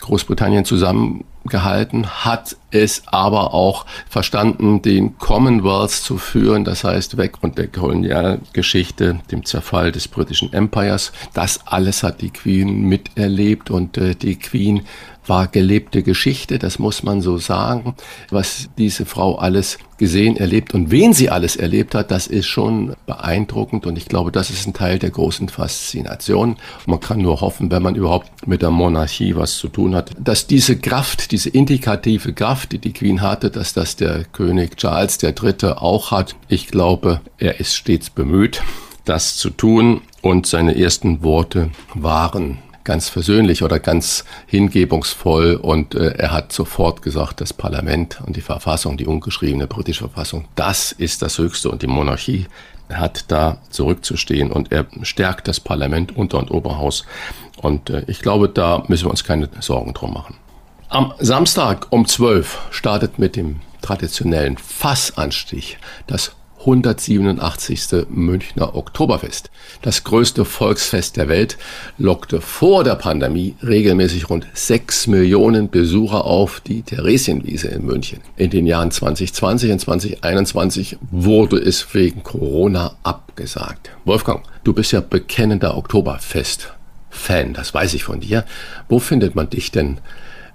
Großbritannien 0.00 0.64
zusammengehalten, 0.64 2.06
hat 2.24 2.56
es 2.72 3.02
aber 3.06 3.54
auch 3.54 3.86
verstanden, 4.08 4.82
den 4.82 5.18
Commonwealth 5.18 5.90
zu 5.90 6.18
führen, 6.18 6.64
das 6.64 6.84
heißt 6.84 7.16
weg 7.16 7.38
von 7.38 7.54
der 7.54 7.68
Kolonialgeschichte, 7.68 9.20
dem 9.30 9.44
Zerfall 9.44 9.92
des 9.92 10.08
britischen 10.08 10.52
Empires. 10.52 11.12
Das 11.34 11.66
alles 11.66 12.02
hat 12.02 12.20
die 12.20 12.30
Queen 12.30 12.82
miterlebt 12.82 13.70
und 13.70 13.98
äh, 13.98 14.14
die 14.14 14.36
Queen 14.36 14.82
war 15.26 15.46
gelebte 15.46 16.02
Geschichte, 16.02 16.58
das 16.58 16.78
muss 16.78 17.02
man 17.02 17.20
so 17.20 17.38
sagen. 17.38 17.94
Was 18.30 18.68
diese 18.76 19.06
Frau 19.06 19.36
alles 19.36 19.78
gesehen, 19.98 20.36
erlebt 20.36 20.74
und 20.74 20.90
wen 20.90 21.12
sie 21.12 21.30
alles 21.30 21.54
erlebt 21.54 21.94
hat, 21.94 22.10
das 22.10 22.26
ist 22.26 22.46
schon 22.46 22.96
beeindruckend 23.06 23.86
und 23.86 23.96
ich 23.96 24.06
glaube, 24.06 24.32
das 24.32 24.50
ist 24.50 24.66
ein 24.66 24.72
Teil 24.72 24.98
der 24.98 25.10
großen 25.10 25.48
Faszination. 25.48 26.56
Man 26.86 26.98
kann 26.98 27.20
nur 27.20 27.40
hoffen, 27.40 27.70
wenn 27.70 27.82
man 27.82 27.94
überhaupt 27.94 28.46
mit 28.46 28.62
der 28.62 28.70
Monarchie 28.70 29.36
was 29.36 29.58
zu 29.58 29.68
tun 29.68 29.94
hat, 29.94 30.10
dass 30.18 30.48
diese 30.48 30.76
Kraft, 30.76 31.30
diese 31.30 31.50
indikative 31.50 32.32
Kraft, 32.32 32.61
die 32.66 32.78
die 32.78 32.92
Queen 32.92 33.20
hatte, 33.20 33.50
dass 33.50 33.72
das 33.72 33.96
der 33.96 34.24
König 34.24 34.76
Charles 34.76 35.18
III. 35.22 35.72
auch 35.76 36.10
hat. 36.10 36.36
Ich 36.48 36.68
glaube, 36.68 37.20
er 37.38 37.60
ist 37.60 37.74
stets 37.74 38.10
bemüht, 38.10 38.62
das 39.04 39.36
zu 39.36 39.50
tun 39.50 40.02
und 40.20 40.46
seine 40.46 40.78
ersten 40.78 41.22
Worte 41.22 41.70
waren 41.94 42.58
ganz 42.84 43.08
versöhnlich 43.08 43.62
oder 43.62 43.78
ganz 43.78 44.24
hingebungsvoll 44.46 45.54
und 45.54 45.94
äh, 45.94 46.14
er 46.18 46.32
hat 46.32 46.52
sofort 46.52 47.02
gesagt, 47.02 47.40
das 47.40 47.52
Parlament 47.52 48.20
und 48.26 48.36
die 48.36 48.40
Verfassung, 48.40 48.96
die 48.96 49.06
ungeschriebene 49.06 49.66
britische 49.66 50.08
Verfassung, 50.08 50.46
das 50.56 50.92
ist 50.92 51.22
das 51.22 51.38
Höchste 51.38 51.70
und 51.70 51.82
die 51.82 51.86
Monarchie 51.86 52.46
hat 52.92 53.26
da 53.28 53.58
zurückzustehen 53.70 54.50
und 54.50 54.72
er 54.72 54.86
stärkt 55.02 55.48
das 55.48 55.60
Parlament, 55.60 56.16
Unter- 56.16 56.38
und 56.38 56.50
Oberhaus 56.50 57.04
und 57.56 57.90
äh, 57.90 58.04
ich 58.06 58.20
glaube, 58.20 58.48
da 58.48 58.84
müssen 58.88 59.06
wir 59.06 59.10
uns 59.10 59.24
keine 59.24 59.48
Sorgen 59.60 59.94
drum 59.94 60.12
machen. 60.12 60.36
Am 60.92 61.14
Samstag 61.18 61.86
um 61.88 62.06
12 62.06 62.68
startet 62.70 63.18
mit 63.18 63.34
dem 63.34 63.60
traditionellen 63.80 64.58
Fassanstich 64.58 65.78
das 66.06 66.32
187. 66.60 68.08
Münchner 68.10 68.76
Oktoberfest. 68.76 69.50
Das 69.80 70.04
größte 70.04 70.44
Volksfest 70.44 71.16
der 71.16 71.30
Welt 71.30 71.56
lockte 71.96 72.42
vor 72.42 72.84
der 72.84 72.96
Pandemie 72.96 73.56
regelmäßig 73.62 74.28
rund 74.28 74.46
6 74.52 75.06
Millionen 75.06 75.70
Besucher 75.70 76.26
auf 76.26 76.60
die 76.60 76.82
Theresienwiese 76.82 77.68
in 77.68 77.86
München. 77.86 78.20
In 78.36 78.50
den 78.50 78.66
Jahren 78.66 78.90
2020 78.90 79.72
und 79.72 79.78
2021 79.78 80.98
wurde 81.10 81.56
es 81.56 81.94
wegen 81.94 82.22
Corona 82.22 82.96
abgesagt. 83.02 83.92
Wolfgang, 84.04 84.44
du 84.62 84.74
bist 84.74 84.92
ja 84.92 85.00
bekennender 85.00 85.74
Oktoberfest-Fan, 85.74 87.54
das 87.54 87.72
weiß 87.72 87.94
ich 87.94 88.04
von 88.04 88.20
dir. 88.20 88.44
Wo 88.90 88.98
findet 88.98 89.34
man 89.34 89.48
dich 89.48 89.70
denn, 89.70 89.98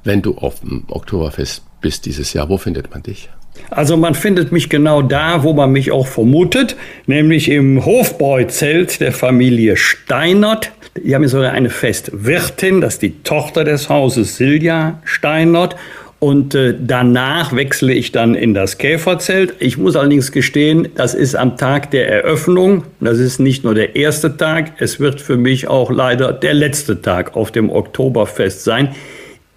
wenn 0.08 0.22
du 0.22 0.36
auf 0.38 0.62
dem 0.62 0.86
Oktoberfest 0.88 1.62
bist 1.82 2.06
dieses 2.06 2.34
Jahr? 2.34 2.50
Wo 2.50 2.58
findet 2.58 2.92
man 2.92 3.04
dich? 3.04 3.30
Also 3.70 3.98
man 3.98 4.16
findet 4.16 4.52
mich 4.52 4.70
genau 4.70 5.02
da, 5.02 5.44
wo 5.44 5.54
man 5.54 5.72
mich 5.72 5.92
auch 5.92 6.08
vermutet, 6.08 6.76
nämlich 7.06 7.50
im 7.50 7.86
Hofbräuzelt 7.86 9.02
der 9.02 9.12
Familie 9.12 9.78
Steinert. 9.78 10.72
Die 10.96 11.14
haben 11.14 11.28
sogar 11.28 11.52
eine 11.52 11.70
Festwirtin, 11.70 12.82
das 12.82 12.96
ist 12.96 13.02
die 13.02 13.24
Tochter 13.24 13.64
des 13.64 13.90
Hauses 13.90 14.38
Silja 14.38 15.00
Steinert. 15.04 15.76
Und 16.20 16.56
äh, 16.56 16.74
danach 16.80 17.56
wechsle 17.56 17.94
ich 17.94 18.12
dann 18.12 18.34
in 18.34 18.56
das 18.56 18.80
Käferzelt. 18.80 19.54
Ich 19.60 19.78
muss 19.78 19.96
allerdings 19.96 20.32
gestehen, 20.32 20.88
das 20.96 21.14
ist 21.14 21.36
am 21.36 21.58
Tag 21.58 21.92
der 21.92 22.10
Eröffnung. 22.10 22.86
Das 23.00 23.20
ist 23.20 23.40
nicht 23.40 23.64
nur 23.64 23.76
der 23.76 23.96
erste 23.96 24.36
Tag, 24.36 24.74
es 24.80 25.00
wird 25.00 25.22
für 25.22 25.38
mich 25.38 25.68
auch 25.68 25.92
leider 25.92 26.34
der 26.34 26.56
letzte 26.56 27.04
Tag 27.04 27.36
auf 27.36 27.52
dem 27.52 27.70
Oktoberfest 27.70 28.64
sein. 28.64 28.96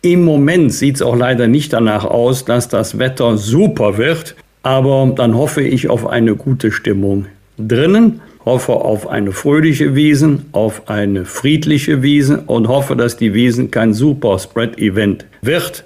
Im 0.03 0.25
Moment 0.25 0.73
sieht 0.73 0.97
es 0.97 1.03
auch 1.03 1.15
leider 1.15 1.47
nicht 1.47 1.75
danach 1.75 2.07
aus, 2.07 2.47
dass 2.47 2.69
das 2.69 2.99
Wetter 2.99 3.37
super 3.37 3.99
wird, 3.99 4.35
aber 4.63 5.13
dann 5.15 5.37
hoffe 5.37 5.63
ich 5.63 5.91
auf 5.91 6.07
eine 6.07 6.37
gute 6.37 6.73
Stimmung 6.73 7.27
drinnen, 7.59 8.23
hoffe 8.47 8.73
auf 8.73 9.07
eine 9.09 9.33
fröhliche 9.33 9.95
Wiesen, 9.95 10.47
auf 10.53 10.89
eine 10.89 11.27
friedliche 11.27 12.03
Wiesen 12.03 12.39
und 12.39 12.69
hoffe, 12.69 12.97
dass 12.97 13.19
die 13.19 13.35
Wiesen 13.35 13.71
kein 13.71 13.93
Super 13.93 14.39
Spread 14.39 14.79
Event 14.79 15.27
wird. 15.43 15.85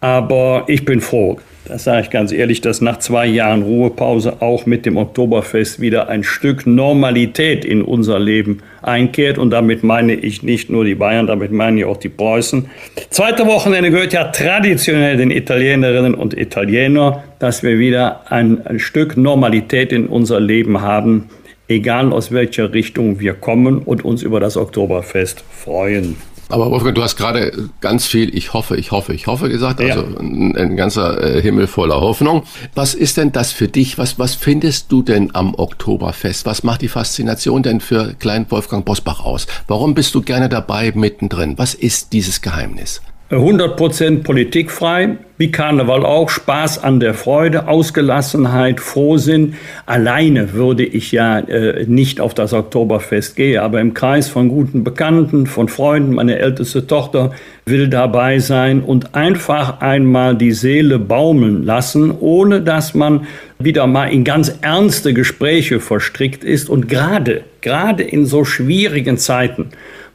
Aber 0.00 0.64
ich 0.66 0.86
bin 0.86 1.02
froh, 1.02 1.38
das 1.66 1.84
sage 1.84 2.02
ich 2.02 2.10
ganz 2.10 2.32
ehrlich, 2.32 2.60
dass 2.60 2.80
nach 2.80 2.98
zwei 2.98 3.26
Jahren 3.26 3.62
Ruhepause 3.62 4.40
auch 4.40 4.66
mit 4.66 4.86
dem 4.86 4.96
Oktoberfest 4.96 5.80
wieder 5.80 6.08
ein 6.08 6.24
Stück 6.24 6.66
Normalität 6.66 7.64
in 7.64 7.82
unser 7.82 8.18
Leben 8.18 8.62
einkehrt. 8.82 9.38
Und 9.38 9.50
damit 9.50 9.84
meine 9.84 10.14
ich 10.14 10.42
nicht 10.42 10.70
nur 10.70 10.84
die 10.84 10.94
Bayern, 10.94 11.26
damit 11.26 11.52
meine 11.52 11.80
ich 11.80 11.84
auch 11.84 11.98
die 11.98 12.08
Preußen. 12.08 12.66
Zweite 13.10 13.46
Wochenende 13.46 13.90
gehört 13.90 14.12
ja 14.12 14.24
traditionell 14.24 15.16
den 15.16 15.30
Italienerinnen 15.30 16.14
und 16.14 16.36
Italienern, 16.36 17.16
dass 17.38 17.62
wir 17.62 17.78
wieder 17.78 18.30
ein, 18.32 18.66
ein 18.66 18.78
Stück 18.78 19.16
Normalität 19.16 19.92
in 19.92 20.06
unser 20.06 20.40
Leben 20.40 20.80
haben, 20.80 21.28
egal 21.68 22.12
aus 22.12 22.32
welcher 22.32 22.72
Richtung 22.72 23.20
wir 23.20 23.34
kommen 23.34 23.78
und 23.78 24.04
uns 24.04 24.22
über 24.22 24.40
das 24.40 24.56
Oktoberfest 24.56 25.44
freuen. 25.50 26.16
Aber 26.50 26.70
Wolfgang, 26.70 26.94
du 26.94 27.02
hast 27.02 27.16
gerade 27.16 27.68
ganz 27.80 28.06
viel 28.06 28.34
Ich 28.34 28.52
hoffe, 28.52 28.76
ich 28.76 28.90
hoffe, 28.90 29.14
ich 29.14 29.26
hoffe 29.26 29.48
gesagt, 29.48 29.80
also 29.80 30.00
ja. 30.00 30.20
ein, 30.20 30.56
ein, 30.56 30.76
ganzer 30.76 31.36
äh, 31.36 31.42
Himmel 31.42 31.66
voller 31.66 32.00
Hoffnung. 32.00 32.44
Was 32.74 32.94
ist 32.94 33.16
denn 33.16 33.32
das 33.32 33.52
für 33.52 33.68
dich? 33.68 33.98
Was, 33.98 34.18
was 34.18 34.34
findest 34.34 34.90
du 34.92 35.02
denn 35.02 35.34
am 35.34 35.54
Oktoberfest? 35.54 36.46
Was 36.46 36.62
macht 36.62 36.82
die 36.82 36.88
Faszination 36.88 37.62
denn 37.62 37.80
für 37.80 38.14
Klein 38.14 38.46
Wolfgang 38.50 38.84
Bosbach 38.84 39.24
aus? 39.24 39.46
Warum 39.66 39.94
bist 39.94 40.14
du 40.14 40.22
gerne 40.22 40.48
dabei 40.48 40.92
mittendrin? 40.94 41.58
Was 41.58 41.74
ist 41.74 42.12
dieses 42.12 42.40
Geheimnis? 42.40 43.00
100% 43.30 44.24
politikfrei, 44.24 45.18
wie 45.38 45.52
Karneval 45.52 46.04
auch, 46.04 46.28
Spaß 46.28 46.82
an 46.82 46.98
der 46.98 47.14
Freude, 47.14 47.68
Ausgelassenheit, 47.68 48.80
Frohsinn. 48.80 49.54
Alleine 49.86 50.52
würde 50.52 50.84
ich 50.84 51.12
ja 51.12 51.38
äh, 51.38 51.86
nicht 51.86 52.20
auf 52.20 52.34
das 52.34 52.52
Oktoberfest 52.52 53.36
gehen, 53.36 53.60
aber 53.60 53.80
im 53.80 53.94
Kreis 53.94 54.28
von 54.28 54.48
guten 54.48 54.82
Bekannten, 54.82 55.46
von 55.46 55.68
Freunden, 55.68 56.14
meine 56.14 56.40
älteste 56.40 56.88
Tochter 56.88 57.30
will 57.66 57.86
dabei 57.86 58.40
sein 58.40 58.82
und 58.82 59.14
einfach 59.14 59.80
einmal 59.80 60.36
die 60.36 60.52
Seele 60.52 60.98
baumeln 60.98 61.64
lassen, 61.64 62.12
ohne 62.18 62.62
dass 62.62 62.94
man 62.94 63.28
wieder 63.60 63.86
mal 63.86 64.06
in 64.06 64.24
ganz 64.24 64.58
ernste 64.60 65.14
Gespräche 65.14 65.78
verstrickt 65.78 66.42
ist 66.42 66.68
und 66.68 66.88
gerade, 66.88 67.42
gerade 67.60 68.02
in 68.02 68.26
so 68.26 68.44
schwierigen 68.44 69.18
Zeiten, 69.18 69.68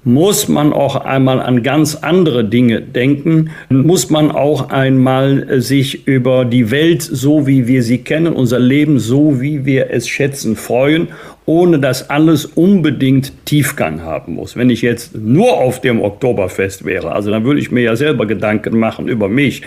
muss 0.05 0.47
man 0.47 0.71
auch 0.71 0.95
einmal 0.95 1.41
an 1.41 1.63
ganz 1.63 1.95
andere 1.95 2.45
Dinge 2.45 2.79
denken, 2.79 3.49
muss 3.69 4.11
man 4.11 4.31
auch 4.31 4.69
einmal 4.69 5.49
äh, 5.49 5.59
sich 5.59 6.07
über 6.07 6.45
die 6.45 6.71
Welt 6.71 7.01
so 7.01 7.47
wie 7.47 7.67
wir 7.67 7.83
sie 7.83 7.97
kennen, 7.97 8.33
unser 8.33 8.59
Leben 8.59 8.99
so 8.99 9.41
wie 9.41 9.65
wir 9.65 9.89
es 9.89 10.07
schätzen, 10.07 10.55
freuen, 10.55 11.09
ohne 11.45 11.79
dass 11.79 12.09
alles 12.09 12.45
unbedingt 12.45 13.33
Tiefgang 13.45 14.03
haben 14.03 14.35
muss. 14.35 14.55
Wenn 14.55 14.69
ich 14.69 14.83
jetzt 14.83 15.15
nur 15.17 15.57
auf 15.57 15.81
dem 15.81 16.01
Oktoberfest 16.01 16.85
wäre, 16.85 17.11
also 17.11 17.31
dann 17.31 17.43
würde 17.43 17.59
ich 17.59 17.71
mir 17.71 17.81
ja 17.81 17.95
selber 17.95 18.27
Gedanken 18.27 18.77
machen 18.77 19.07
über 19.07 19.27
mich, 19.27 19.63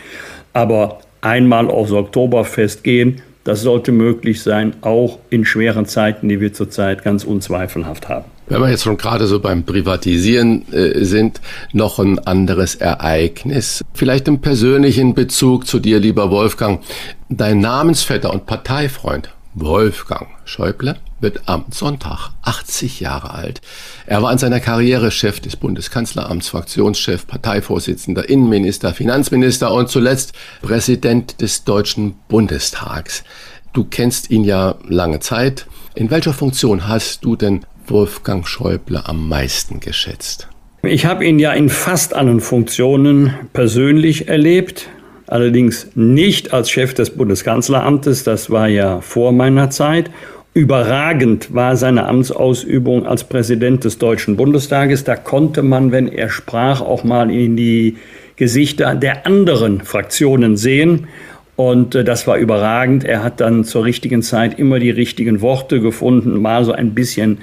aber 0.53 1.01
einmal 1.20 1.68
aufs 1.68 1.92
Oktoberfest 1.92 2.85
gehen, 2.85 3.22
das 3.42 3.62
sollte 3.62 3.90
möglich 3.90 4.42
sein, 4.42 4.74
auch 4.83 5.18
in 5.31 5.44
schweren 5.44 5.87
Zeiten, 5.87 6.29
die 6.29 6.40
wir 6.40 6.53
zurzeit 6.53 7.03
ganz 7.03 7.24
unzweifelhaft 7.24 8.09
haben. 8.09 8.38
Wenn 8.49 8.63
wir 8.63 8.71
jetzt 8.71 8.85
schon 8.85 8.97
gerade 8.97 9.27
so 9.27 9.41
beim 9.41 9.65
Privatisieren 9.65 10.73
äh, 10.73 11.05
sind, 11.05 11.41
noch 11.73 11.99
ein 11.99 12.19
anderes 12.19 12.77
Ereignis. 12.77 13.85
Vielleicht 13.93 14.27
im 14.27 14.41
persönlichen 14.41 15.15
Bezug 15.15 15.67
zu 15.67 15.79
dir, 15.79 16.01
lieber 16.01 16.31
Wolfgang. 16.31 16.83
Dein 17.29 17.61
Namensvetter 17.61 18.33
und 18.33 18.47
Parteifreund 18.47 19.31
Wolfgang 19.55 20.29
Schäuble 20.45 20.97
wird 21.21 21.43
am 21.47 21.67
Sonntag 21.71 22.31
80 22.43 23.01
Jahre 23.01 23.35
alt. 23.35 23.61
Er 24.07 24.23
war 24.23 24.33
in 24.33 24.39
seiner 24.39 24.61
Karriere 24.61 25.11
Chef 25.11 25.41
des 25.41 25.57
Bundeskanzleramts, 25.57 26.49
Fraktionschef, 26.49 27.27
Parteivorsitzender, 27.27 28.29
Innenminister, 28.29 28.95
Finanzminister 28.95 29.73
und 29.73 29.91
zuletzt 29.91 30.33
Präsident 30.63 31.41
des 31.43 31.65
Deutschen 31.65 32.15
Bundestags. 32.29 33.25
Du 33.73 33.85
kennst 33.85 34.31
ihn 34.31 34.45
ja 34.45 34.77
lange 34.87 35.21
Zeit. 35.21 35.67
In 35.95 36.11
welcher 36.11 36.33
Funktion 36.33 36.89
hast 36.89 37.25
du 37.25 37.37
denn 37.37 37.67
Wolfgang 37.90 38.46
Schäuble 38.46 39.03
am 39.05 39.29
meisten 39.29 39.81
geschätzt? 39.81 40.48
Ich 40.83 41.07
habe 41.07 41.24
ihn 41.24 41.38
ja 41.38 41.53
in 41.53 41.68
fast 41.68 42.14
allen 42.14 42.40
Funktionen 42.40 43.35
persönlich 43.53 44.29
erlebt, 44.29 44.88
allerdings 45.27 45.88
nicht 45.94 46.53
als 46.53 46.70
Chef 46.70 46.94
des 46.94 47.11
Bundeskanzleramtes, 47.11 48.24
das 48.24 48.51
war 48.51 48.68
ja 48.68 49.01
vor 49.01 49.33
meiner 49.33 49.70
Zeit. 49.70 50.11
Überragend 50.55 51.55
war 51.55 51.77
seine 51.77 52.07
Amtsausübung 52.07 53.07
als 53.07 53.24
Präsident 53.24 53.85
des 53.85 53.98
Deutschen 53.98 54.37
Bundestages. 54.37 55.05
Da 55.05 55.14
konnte 55.14 55.62
man, 55.62 55.92
wenn 55.92 56.09
er 56.09 56.31
sprach, 56.31 56.81
auch 56.81 57.05
mal 57.05 57.31
in 57.31 57.57
die 57.57 57.96
Gesichter 58.37 58.94
der 58.94 59.27
anderen 59.27 59.83
Fraktionen 59.83 60.57
sehen. 60.57 61.07
Und 61.55 61.94
äh, 61.94 62.05
das 62.05 62.27
war 62.27 62.38
überragend. 62.38 63.05
Er 63.05 63.22
hat 63.22 63.40
dann 63.40 63.64
zur 63.64 63.85
richtigen 63.85 64.22
Zeit 64.22 64.59
immer 64.59 64.79
die 64.79 64.90
richtigen 64.90 65.40
Worte 65.42 65.81
gefunden, 65.81 66.40
mal 66.40 66.64
so 66.64 66.72
ein 66.72 66.94
bisschen 66.94 67.38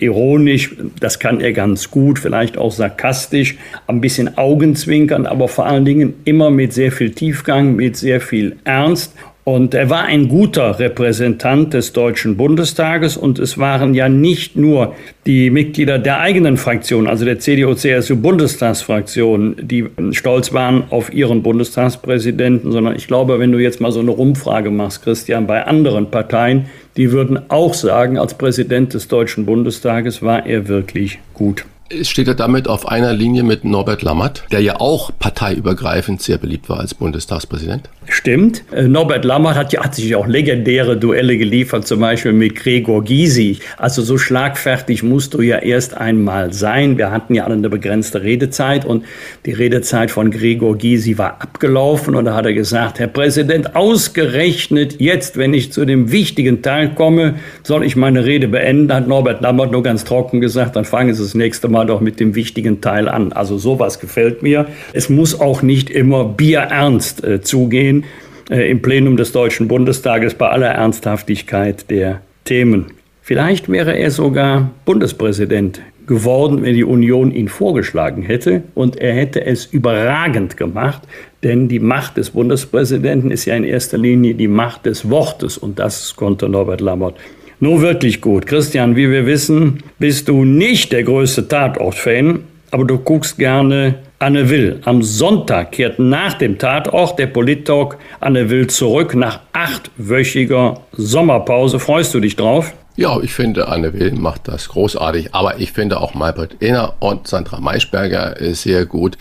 ironisch, 0.00 0.74
das 1.00 1.18
kann 1.18 1.40
er 1.40 1.52
ganz 1.52 1.90
gut, 1.90 2.18
vielleicht 2.18 2.56
auch 2.56 2.72
sarkastisch, 2.72 3.56
ein 3.86 4.00
bisschen 4.00 4.36
Augenzwinkern, 4.38 5.26
aber 5.26 5.48
vor 5.48 5.66
allen 5.66 5.84
Dingen 5.84 6.14
immer 6.24 6.50
mit 6.50 6.72
sehr 6.72 6.92
viel 6.92 7.10
Tiefgang, 7.10 7.76
mit 7.76 7.96
sehr 7.96 8.20
viel 8.20 8.56
Ernst. 8.64 9.14
Und 9.48 9.72
er 9.72 9.88
war 9.88 10.04
ein 10.04 10.28
guter 10.28 10.78
Repräsentant 10.78 11.72
des 11.72 11.94
Deutschen 11.94 12.36
Bundestages 12.36 13.16
und 13.16 13.38
es 13.38 13.56
waren 13.56 13.94
ja 13.94 14.10
nicht 14.10 14.56
nur 14.56 14.94
die 15.24 15.48
Mitglieder 15.48 15.98
der 15.98 16.20
eigenen 16.20 16.58
Fraktion, 16.58 17.06
also 17.06 17.24
der 17.24 17.38
CDU-CSU-Bundestagsfraktion, 17.38 19.56
die 19.62 19.86
stolz 20.10 20.52
waren 20.52 20.84
auf 20.90 21.14
ihren 21.14 21.42
Bundestagspräsidenten, 21.42 22.72
sondern 22.72 22.94
ich 22.94 23.06
glaube, 23.06 23.38
wenn 23.38 23.50
du 23.50 23.58
jetzt 23.58 23.80
mal 23.80 23.90
so 23.90 24.00
eine 24.00 24.10
Rumfrage 24.10 24.70
machst, 24.70 25.02
Christian, 25.02 25.46
bei 25.46 25.64
anderen 25.64 26.10
Parteien, 26.10 26.66
die 26.98 27.10
würden 27.10 27.40
auch 27.48 27.72
sagen, 27.72 28.18
als 28.18 28.34
Präsident 28.34 28.92
des 28.92 29.08
Deutschen 29.08 29.46
Bundestages 29.46 30.20
war 30.20 30.44
er 30.44 30.68
wirklich 30.68 31.20
gut. 31.32 31.64
Steht 32.02 32.28
er 32.28 32.34
damit 32.34 32.68
auf 32.68 32.86
einer 32.86 33.14
Linie 33.14 33.42
mit 33.42 33.64
Norbert 33.64 34.02
Lammert, 34.02 34.44
der 34.52 34.60
ja 34.60 34.78
auch 34.78 35.10
parteiübergreifend 35.18 36.20
sehr 36.20 36.36
beliebt 36.36 36.68
war 36.68 36.80
als 36.80 36.92
Bundestagspräsident? 36.92 37.88
Stimmt. 38.10 38.62
Äh, 38.72 38.82
Norbert 38.88 39.24
Lammert 39.24 39.56
hat, 39.56 39.72
ja, 39.72 39.84
hat 39.84 39.94
sich 39.94 40.14
auch 40.14 40.26
legendäre 40.26 40.98
Duelle 40.98 41.38
geliefert, 41.38 41.86
zum 41.86 42.00
Beispiel 42.00 42.32
mit 42.32 42.56
Gregor 42.56 43.04
Gysi. 43.04 43.58
Also 43.78 44.02
so 44.02 44.18
schlagfertig 44.18 45.02
musst 45.02 45.34
du 45.34 45.40
ja 45.40 45.58
erst 45.58 45.96
einmal 45.96 46.52
sein. 46.52 46.98
Wir 46.98 47.10
hatten 47.10 47.34
ja 47.34 47.44
alle 47.44 47.54
eine 47.54 47.70
begrenzte 47.70 48.22
Redezeit 48.22 48.84
und 48.84 49.04
die 49.46 49.52
Redezeit 49.52 50.10
von 50.10 50.30
Gregor 50.30 50.76
Gysi 50.76 51.16
war 51.16 51.40
abgelaufen 51.40 52.14
und 52.14 52.26
da 52.26 52.34
hat 52.34 52.44
er 52.44 52.54
gesagt, 52.54 52.98
Herr 52.98 53.08
Präsident, 53.08 53.76
ausgerechnet 53.76 55.00
jetzt, 55.00 55.38
wenn 55.38 55.54
ich 55.54 55.72
zu 55.72 55.86
dem 55.86 56.12
wichtigen 56.12 56.60
Teil 56.60 56.94
komme, 56.94 57.36
soll 57.62 57.84
ich 57.84 57.96
meine 57.96 58.24
Rede 58.24 58.48
beenden, 58.48 58.92
hat 58.92 59.06
Norbert 59.06 59.40
Lammert 59.40 59.72
nur 59.72 59.82
ganz 59.82 60.04
trocken 60.04 60.40
gesagt, 60.40 60.76
dann 60.76 60.84
fangen 60.84 61.14
Sie 61.14 61.22
das 61.22 61.34
nächste 61.34 61.68
Mal 61.68 61.77
doch 61.86 62.00
mit 62.00 62.20
dem 62.20 62.34
wichtigen 62.34 62.80
Teil 62.80 63.08
an. 63.08 63.32
Also 63.32 63.58
sowas 63.58 64.00
gefällt 64.00 64.42
mir. 64.42 64.66
Es 64.92 65.08
muss 65.08 65.40
auch 65.40 65.62
nicht 65.62 65.90
immer 65.90 66.24
bierernst 66.24 67.24
äh, 67.24 67.40
zugehen 67.40 68.04
äh, 68.50 68.70
im 68.70 68.82
Plenum 68.82 69.16
des 69.16 69.32
Deutschen 69.32 69.68
Bundestages 69.68 70.34
bei 70.34 70.48
aller 70.48 70.68
Ernsthaftigkeit 70.68 71.90
der 71.90 72.20
Themen. 72.44 72.86
Vielleicht 73.22 73.68
wäre 73.68 73.96
er 73.96 74.10
sogar 74.10 74.70
Bundespräsident 74.86 75.82
geworden, 76.06 76.62
wenn 76.62 76.74
die 76.74 76.84
Union 76.84 77.30
ihn 77.30 77.48
vorgeschlagen 77.48 78.22
hätte. 78.22 78.62
Und 78.74 78.96
er 78.96 79.12
hätte 79.12 79.44
es 79.44 79.66
überragend 79.66 80.56
gemacht, 80.56 81.02
denn 81.44 81.68
die 81.68 81.78
Macht 81.78 82.16
des 82.16 82.30
Bundespräsidenten 82.30 83.30
ist 83.30 83.44
ja 83.44 83.54
in 83.54 83.64
erster 83.64 83.98
Linie 83.98 84.34
die 84.34 84.48
Macht 84.48 84.86
des 84.86 85.08
Wortes. 85.10 85.58
Und 85.58 85.78
das 85.78 86.16
konnte 86.16 86.48
Norbert 86.48 86.80
Lammert 86.80 87.16
nur 87.60 87.80
wirklich 87.80 88.20
gut. 88.20 88.46
Christian, 88.46 88.96
wie 88.96 89.10
wir 89.10 89.26
wissen, 89.26 89.82
bist 89.98 90.28
du 90.28 90.44
nicht 90.44 90.92
der 90.92 91.02
größte 91.02 91.48
Tatort-Fan, 91.48 92.40
aber 92.70 92.84
du 92.84 92.98
guckst 92.98 93.38
gerne 93.38 93.96
Anne 94.18 94.50
Will. 94.50 94.80
Am 94.84 95.02
Sonntag 95.02 95.72
kehrt 95.72 95.98
nach 95.98 96.34
dem 96.34 96.58
Tatort 96.58 97.18
der 97.18 97.28
Polit-Talk 97.28 97.98
Anne 98.20 98.50
Will 98.50 98.66
zurück 98.66 99.14
nach 99.14 99.40
achtwöchiger 99.52 100.80
Sommerpause. 100.92 101.78
Freust 101.78 102.14
du 102.14 102.20
dich 102.20 102.36
drauf? 102.36 102.74
Ja, 102.96 103.20
ich 103.20 103.32
finde, 103.32 103.68
Anne 103.68 103.92
Will 103.92 104.12
macht 104.12 104.48
das 104.48 104.68
großartig, 104.70 105.32
aber 105.32 105.60
ich 105.60 105.70
finde 105.70 106.00
auch 106.00 106.14
Malbert 106.14 106.56
Ehner 106.60 106.94
und 106.98 107.28
Sandra 107.28 107.60
Maischberger 107.60 108.34
sehr 108.54 108.86
gut. 108.86 109.16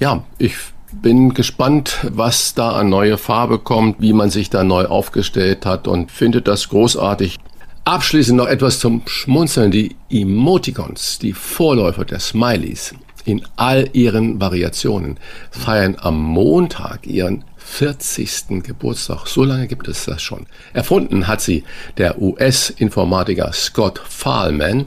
Ja, 0.00 0.24
ich 0.38 0.54
bin 0.92 1.32
gespannt, 1.34 1.98
was 2.10 2.54
da 2.54 2.72
an 2.72 2.88
neue 2.88 3.18
Farbe 3.18 3.60
kommt, 3.60 4.00
wie 4.00 4.12
man 4.12 4.30
sich 4.30 4.50
da 4.50 4.64
neu 4.64 4.86
aufgestellt 4.86 5.64
hat 5.64 5.86
und 5.86 6.10
finde 6.10 6.42
das 6.42 6.68
großartig. 6.68 7.38
Abschließend 7.84 8.36
noch 8.36 8.46
etwas 8.46 8.78
zum 8.78 9.02
Schmunzeln. 9.06 9.70
Die 9.70 9.96
Emoticons, 10.10 11.18
die 11.18 11.32
Vorläufer 11.32 12.04
der 12.04 12.20
Smileys, 12.20 12.94
in 13.24 13.42
all 13.56 13.88
ihren 13.92 14.40
Variationen 14.40 15.18
feiern 15.50 15.96
am 15.98 16.20
Montag 16.22 17.06
ihren 17.06 17.44
40. 17.70 18.62
Geburtstag. 18.62 19.26
So 19.26 19.42
lange 19.44 19.66
gibt 19.66 19.88
es 19.88 20.04
das 20.04 20.20
schon. 20.20 20.46
Erfunden 20.74 21.28
hat 21.28 21.40
sie 21.40 21.64
der 21.96 22.20
US-Informatiker 22.20 23.52
Scott 23.54 24.02
Fahlman, 24.06 24.86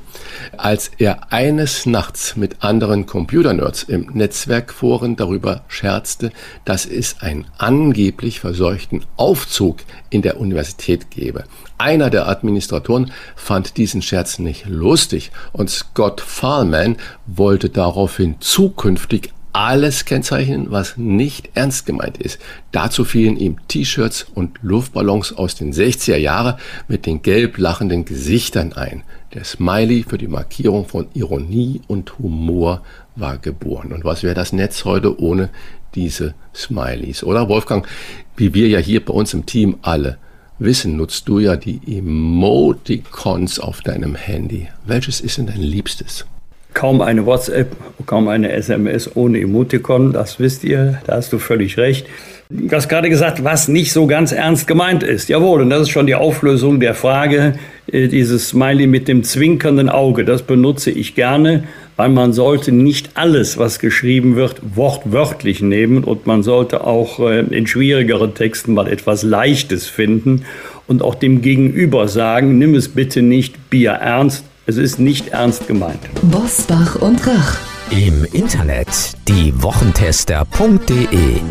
als 0.58 0.92
er 1.00 1.32
eines 1.32 1.88
Nachts 1.88 2.36
mit 2.36 2.62
anderen 2.64 3.08
Computernerds 3.08 3.84
im 3.84 4.12
Netzwerkforen 4.14 5.16
darüber 5.16 5.64
scherzte, 5.70 6.32
dass 6.66 6.86
es 6.86 7.22
einen 7.22 7.48
angeblich 7.58 8.42
verseuchten 8.42 9.06
Aufzug 9.16 9.78
in 10.12 10.22
der 10.22 10.40
Universität 10.40 11.10
gebe. 11.10 11.46
Einer 11.80 12.10
der 12.12 12.28
Administratoren 12.28 13.12
fand 13.36 13.78
diesen 13.78 14.04
Scherz 14.04 14.38
nicht 14.38 14.66
lustig 14.68 15.32
und 15.52 15.70
Scott 15.70 16.22
Fahlman 16.22 16.98
wollte 17.26 17.70
daraufhin 17.70 18.36
zukünftig 18.40 19.32
alles 19.54 20.06
kennzeichnen, 20.06 20.72
was 20.72 20.98
nicht 20.98 21.52
ernst 21.54 21.86
gemeint 21.86 22.18
ist. 22.18 22.40
Dazu 22.72 23.06
fielen 23.06 23.38
ihm 23.38 23.58
T-Shirts 23.68 24.26
und 24.34 24.58
Luftballons 24.64 25.34
aus 25.34 25.56
den 25.56 25.72
60er 25.72 26.18
Jahren 26.18 26.56
mit 26.88 27.06
den 27.06 27.22
gelb 27.22 27.60
lachenden 27.60 28.04
Gesichtern 28.04 28.74
ein. 28.74 29.04
Der 29.34 29.44
Smiley 29.44 30.04
für 30.08 30.18
die 30.18 30.28
Markierung 30.28 30.88
von 30.88 31.08
Ironie 31.14 31.82
und 31.88 32.18
Humor 32.18 32.82
war 33.16 33.38
geboren. 33.38 33.94
Und 33.94 34.04
was 34.04 34.24
wäre 34.24 34.36
das 34.36 34.54
Netz 34.54 34.86
heute 34.86 35.20
ohne 35.22 35.50
diese 35.94 36.34
Smileys? 36.56 37.24
Oder 37.24 37.48
Wolfgang, 37.48 37.88
wie 38.36 38.56
wir 38.56 38.68
ja 38.68 38.80
hier 38.80 39.06
bei 39.06 39.14
uns 39.14 39.36
im 39.36 39.46
Team 39.46 39.78
alle 39.84 40.18
wissen, 40.58 40.98
nutzt 40.98 41.28
du 41.28 41.38
ja 41.40 41.56
die 41.56 41.80
Emoticons 41.86 43.60
auf 43.60 43.82
deinem 43.82 44.16
Handy. 44.16 44.68
Welches 44.86 45.22
ist 45.22 45.38
denn 45.38 45.48
dein 45.48 45.62
Liebstes? 45.62 46.26
Kaum 46.74 47.02
eine 47.02 47.26
WhatsApp, 47.26 47.76
kaum 48.06 48.28
eine 48.28 48.52
SMS 48.52 49.16
ohne 49.16 49.40
Emoticon, 49.40 50.14
das 50.14 50.40
wisst 50.40 50.64
ihr, 50.64 51.02
da 51.06 51.16
hast 51.16 51.32
du 51.34 51.40
völlig 51.40 51.78
recht. 51.78 52.08
Du 52.50 52.76
hast 52.76 52.88
gerade 52.88 53.10
gesagt, 53.10 53.44
was 53.44 53.68
nicht 53.68 53.94
so 53.94 54.06
ganz 54.06 54.32
ernst 54.32 54.68
gemeint 54.68 55.02
ist. 55.02 55.28
Jawohl, 55.28 55.62
und 55.62 55.70
das 55.70 55.84
ist 55.84 55.90
schon 55.90 56.06
die 56.06 56.14
Auflösung 56.14 56.80
der 56.80 56.94
Frage, 56.94 57.56
äh, 57.92 58.08
dieses 58.08 58.50
Smiley 58.50 58.86
mit 58.86 59.08
dem 59.08 59.24
zwinkernden 59.24 59.90
Auge, 59.90 60.24
das 60.24 60.44
benutze 60.44 60.92
ich 60.92 61.16
gerne, 61.16 61.64
weil 61.96 62.10
man 62.10 62.34
sollte 62.34 62.72
nicht 62.72 63.12
alles, 63.16 63.58
was 63.58 63.80
geschrieben 63.80 64.36
wird, 64.36 64.62
wortwörtlich 64.76 65.62
nehmen 65.62 66.04
und 66.04 66.28
man 66.28 66.44
sollte 66.44 66.86
auch 66.86 67.20
äh, 67.20 67.40
in 67.40 67.66
schwierigeren 67.66 68.36
Texten 68.36 68.74
mal 68.74 68.88
etwas 68.88 69.24
Leichtes 69.24 69.88
finden 69.88 70.46
und 70.88 71.02
auch 71.02 71.16
dem 71.16 71.42
Gegenüber 71.42 72.08
sagen, 72.08 72.58
nimm 72.58 72.76
es 72.76 72.90
bitte 72.90 73.22
nicht 73.22 73.70
Bier 73.70 73.92
ernst, 73.92 74.46
es 74.66 74.78
ist 74.78 75.00
nicht 75.00 75.30
ernst 75.30 75.68
gemeint. 75.68 76.00
Bosbach 76.24 76.96
und 76.96 77.26
Rach. 77.28 77.58
Im 77.90 78.26
Internet 78.32 78.88
diewochentester.de 79.28 81.42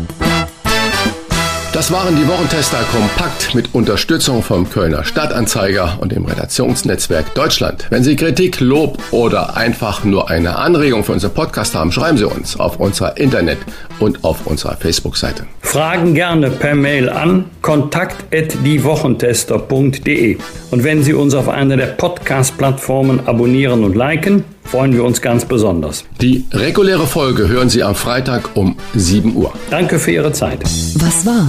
das 1.73 1.91
waren 1.91 2.15
die 2.15 2.27
Wochentester 2.27 2.77
kompakt 2.91 3.55
mit 3.55 3.73
Unterstützung 3.73 4.43
vom 4.43 4.69
Kölner 4.69 5.03
Stadtanzeiger 5.03 5.97
und 5.99 6.11
dem 6.11 6.23
Redaktionsnetzwerk 6.23 7.33
Deutschland. 7.33 7.87
Wenn 7.89 8.03
Sie 8.03 8.15
Kritik, 8.15 8.59
Lob 8.59 8.99
oder 9.09 9.57
einfach 9.57 10.03
nur 10.03 10.29
eine 10.29 10.57
Anregung 10.57 11.03
für 11.03 11.13
unseren 11.13 11.33
Podcast 11.33 11.73
haben, 11.73 11.91
schreiben 11.91 12.19
Sie 12.19 12.27
uns 12.27 12.59
auf 12.59 12.79
unserer 12.79 13.17
Internet- 13.17 13.57
und 14.03 14.23
auf 14.23 14.45
unserer 14.45 14.77
Facebook-Seite. 14.77 15.47
Fragen 15.61 16.13
gerne 16.13 16.51
per 16.51 16.75
Mail 16.75 17.09
an 17.09 17.45
kontakt@diewochentester.de. 17.61 20.37
Und 20.71 20.83
wenn 20.83 21.03
Sie 21.03 21.13
uns 21.13 21.33
auf 21.33 21.47
einer 21.49 21.77
der 21.77 21.87
Podcast-Plattformen 21.87 23.21
abonnieren 23.25 23.83
und 23.83 23.95
liken, 23.95 24.43
freuen 24.63 24.93
wir 24.93 25.03
uns 25.03 25.21
ganz 25.21 25.45
besonders. 25.45 26.05
Die 26.21 26.45
reguläre 26.51 27.07
Folge 27.07 27.47
hören 27.47 27.69
Sie 27.69 27.81
am 27.83 27.95
Freitag 27.95 28.55
um 28.55 28.75
7 28.93 29.35
Uhr. 29.35 29.51
Danke 29.69 29.99
für 29.99 30.11
Ihre 30.11 30.31
Zeit. 30.31 30.63
Was 30.63 31.25
war? 31.25 31.47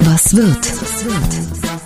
Was 0.00 0.34
wird? 0.36 0.72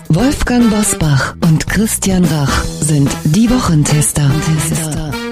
Wolfgang 0.09 0.71
Bosbach 0.71 1.35
und 1.43 1.67
Christian 1.69 2.25
Rach 2.25 2.65
sind 2.81 3.11
die 3.25 3.51
Wochentester. 3.51 4.31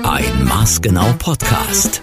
Ein 0.02 0.44
Maßgenau 0.44 1.14
Podcast. 1.18 2.02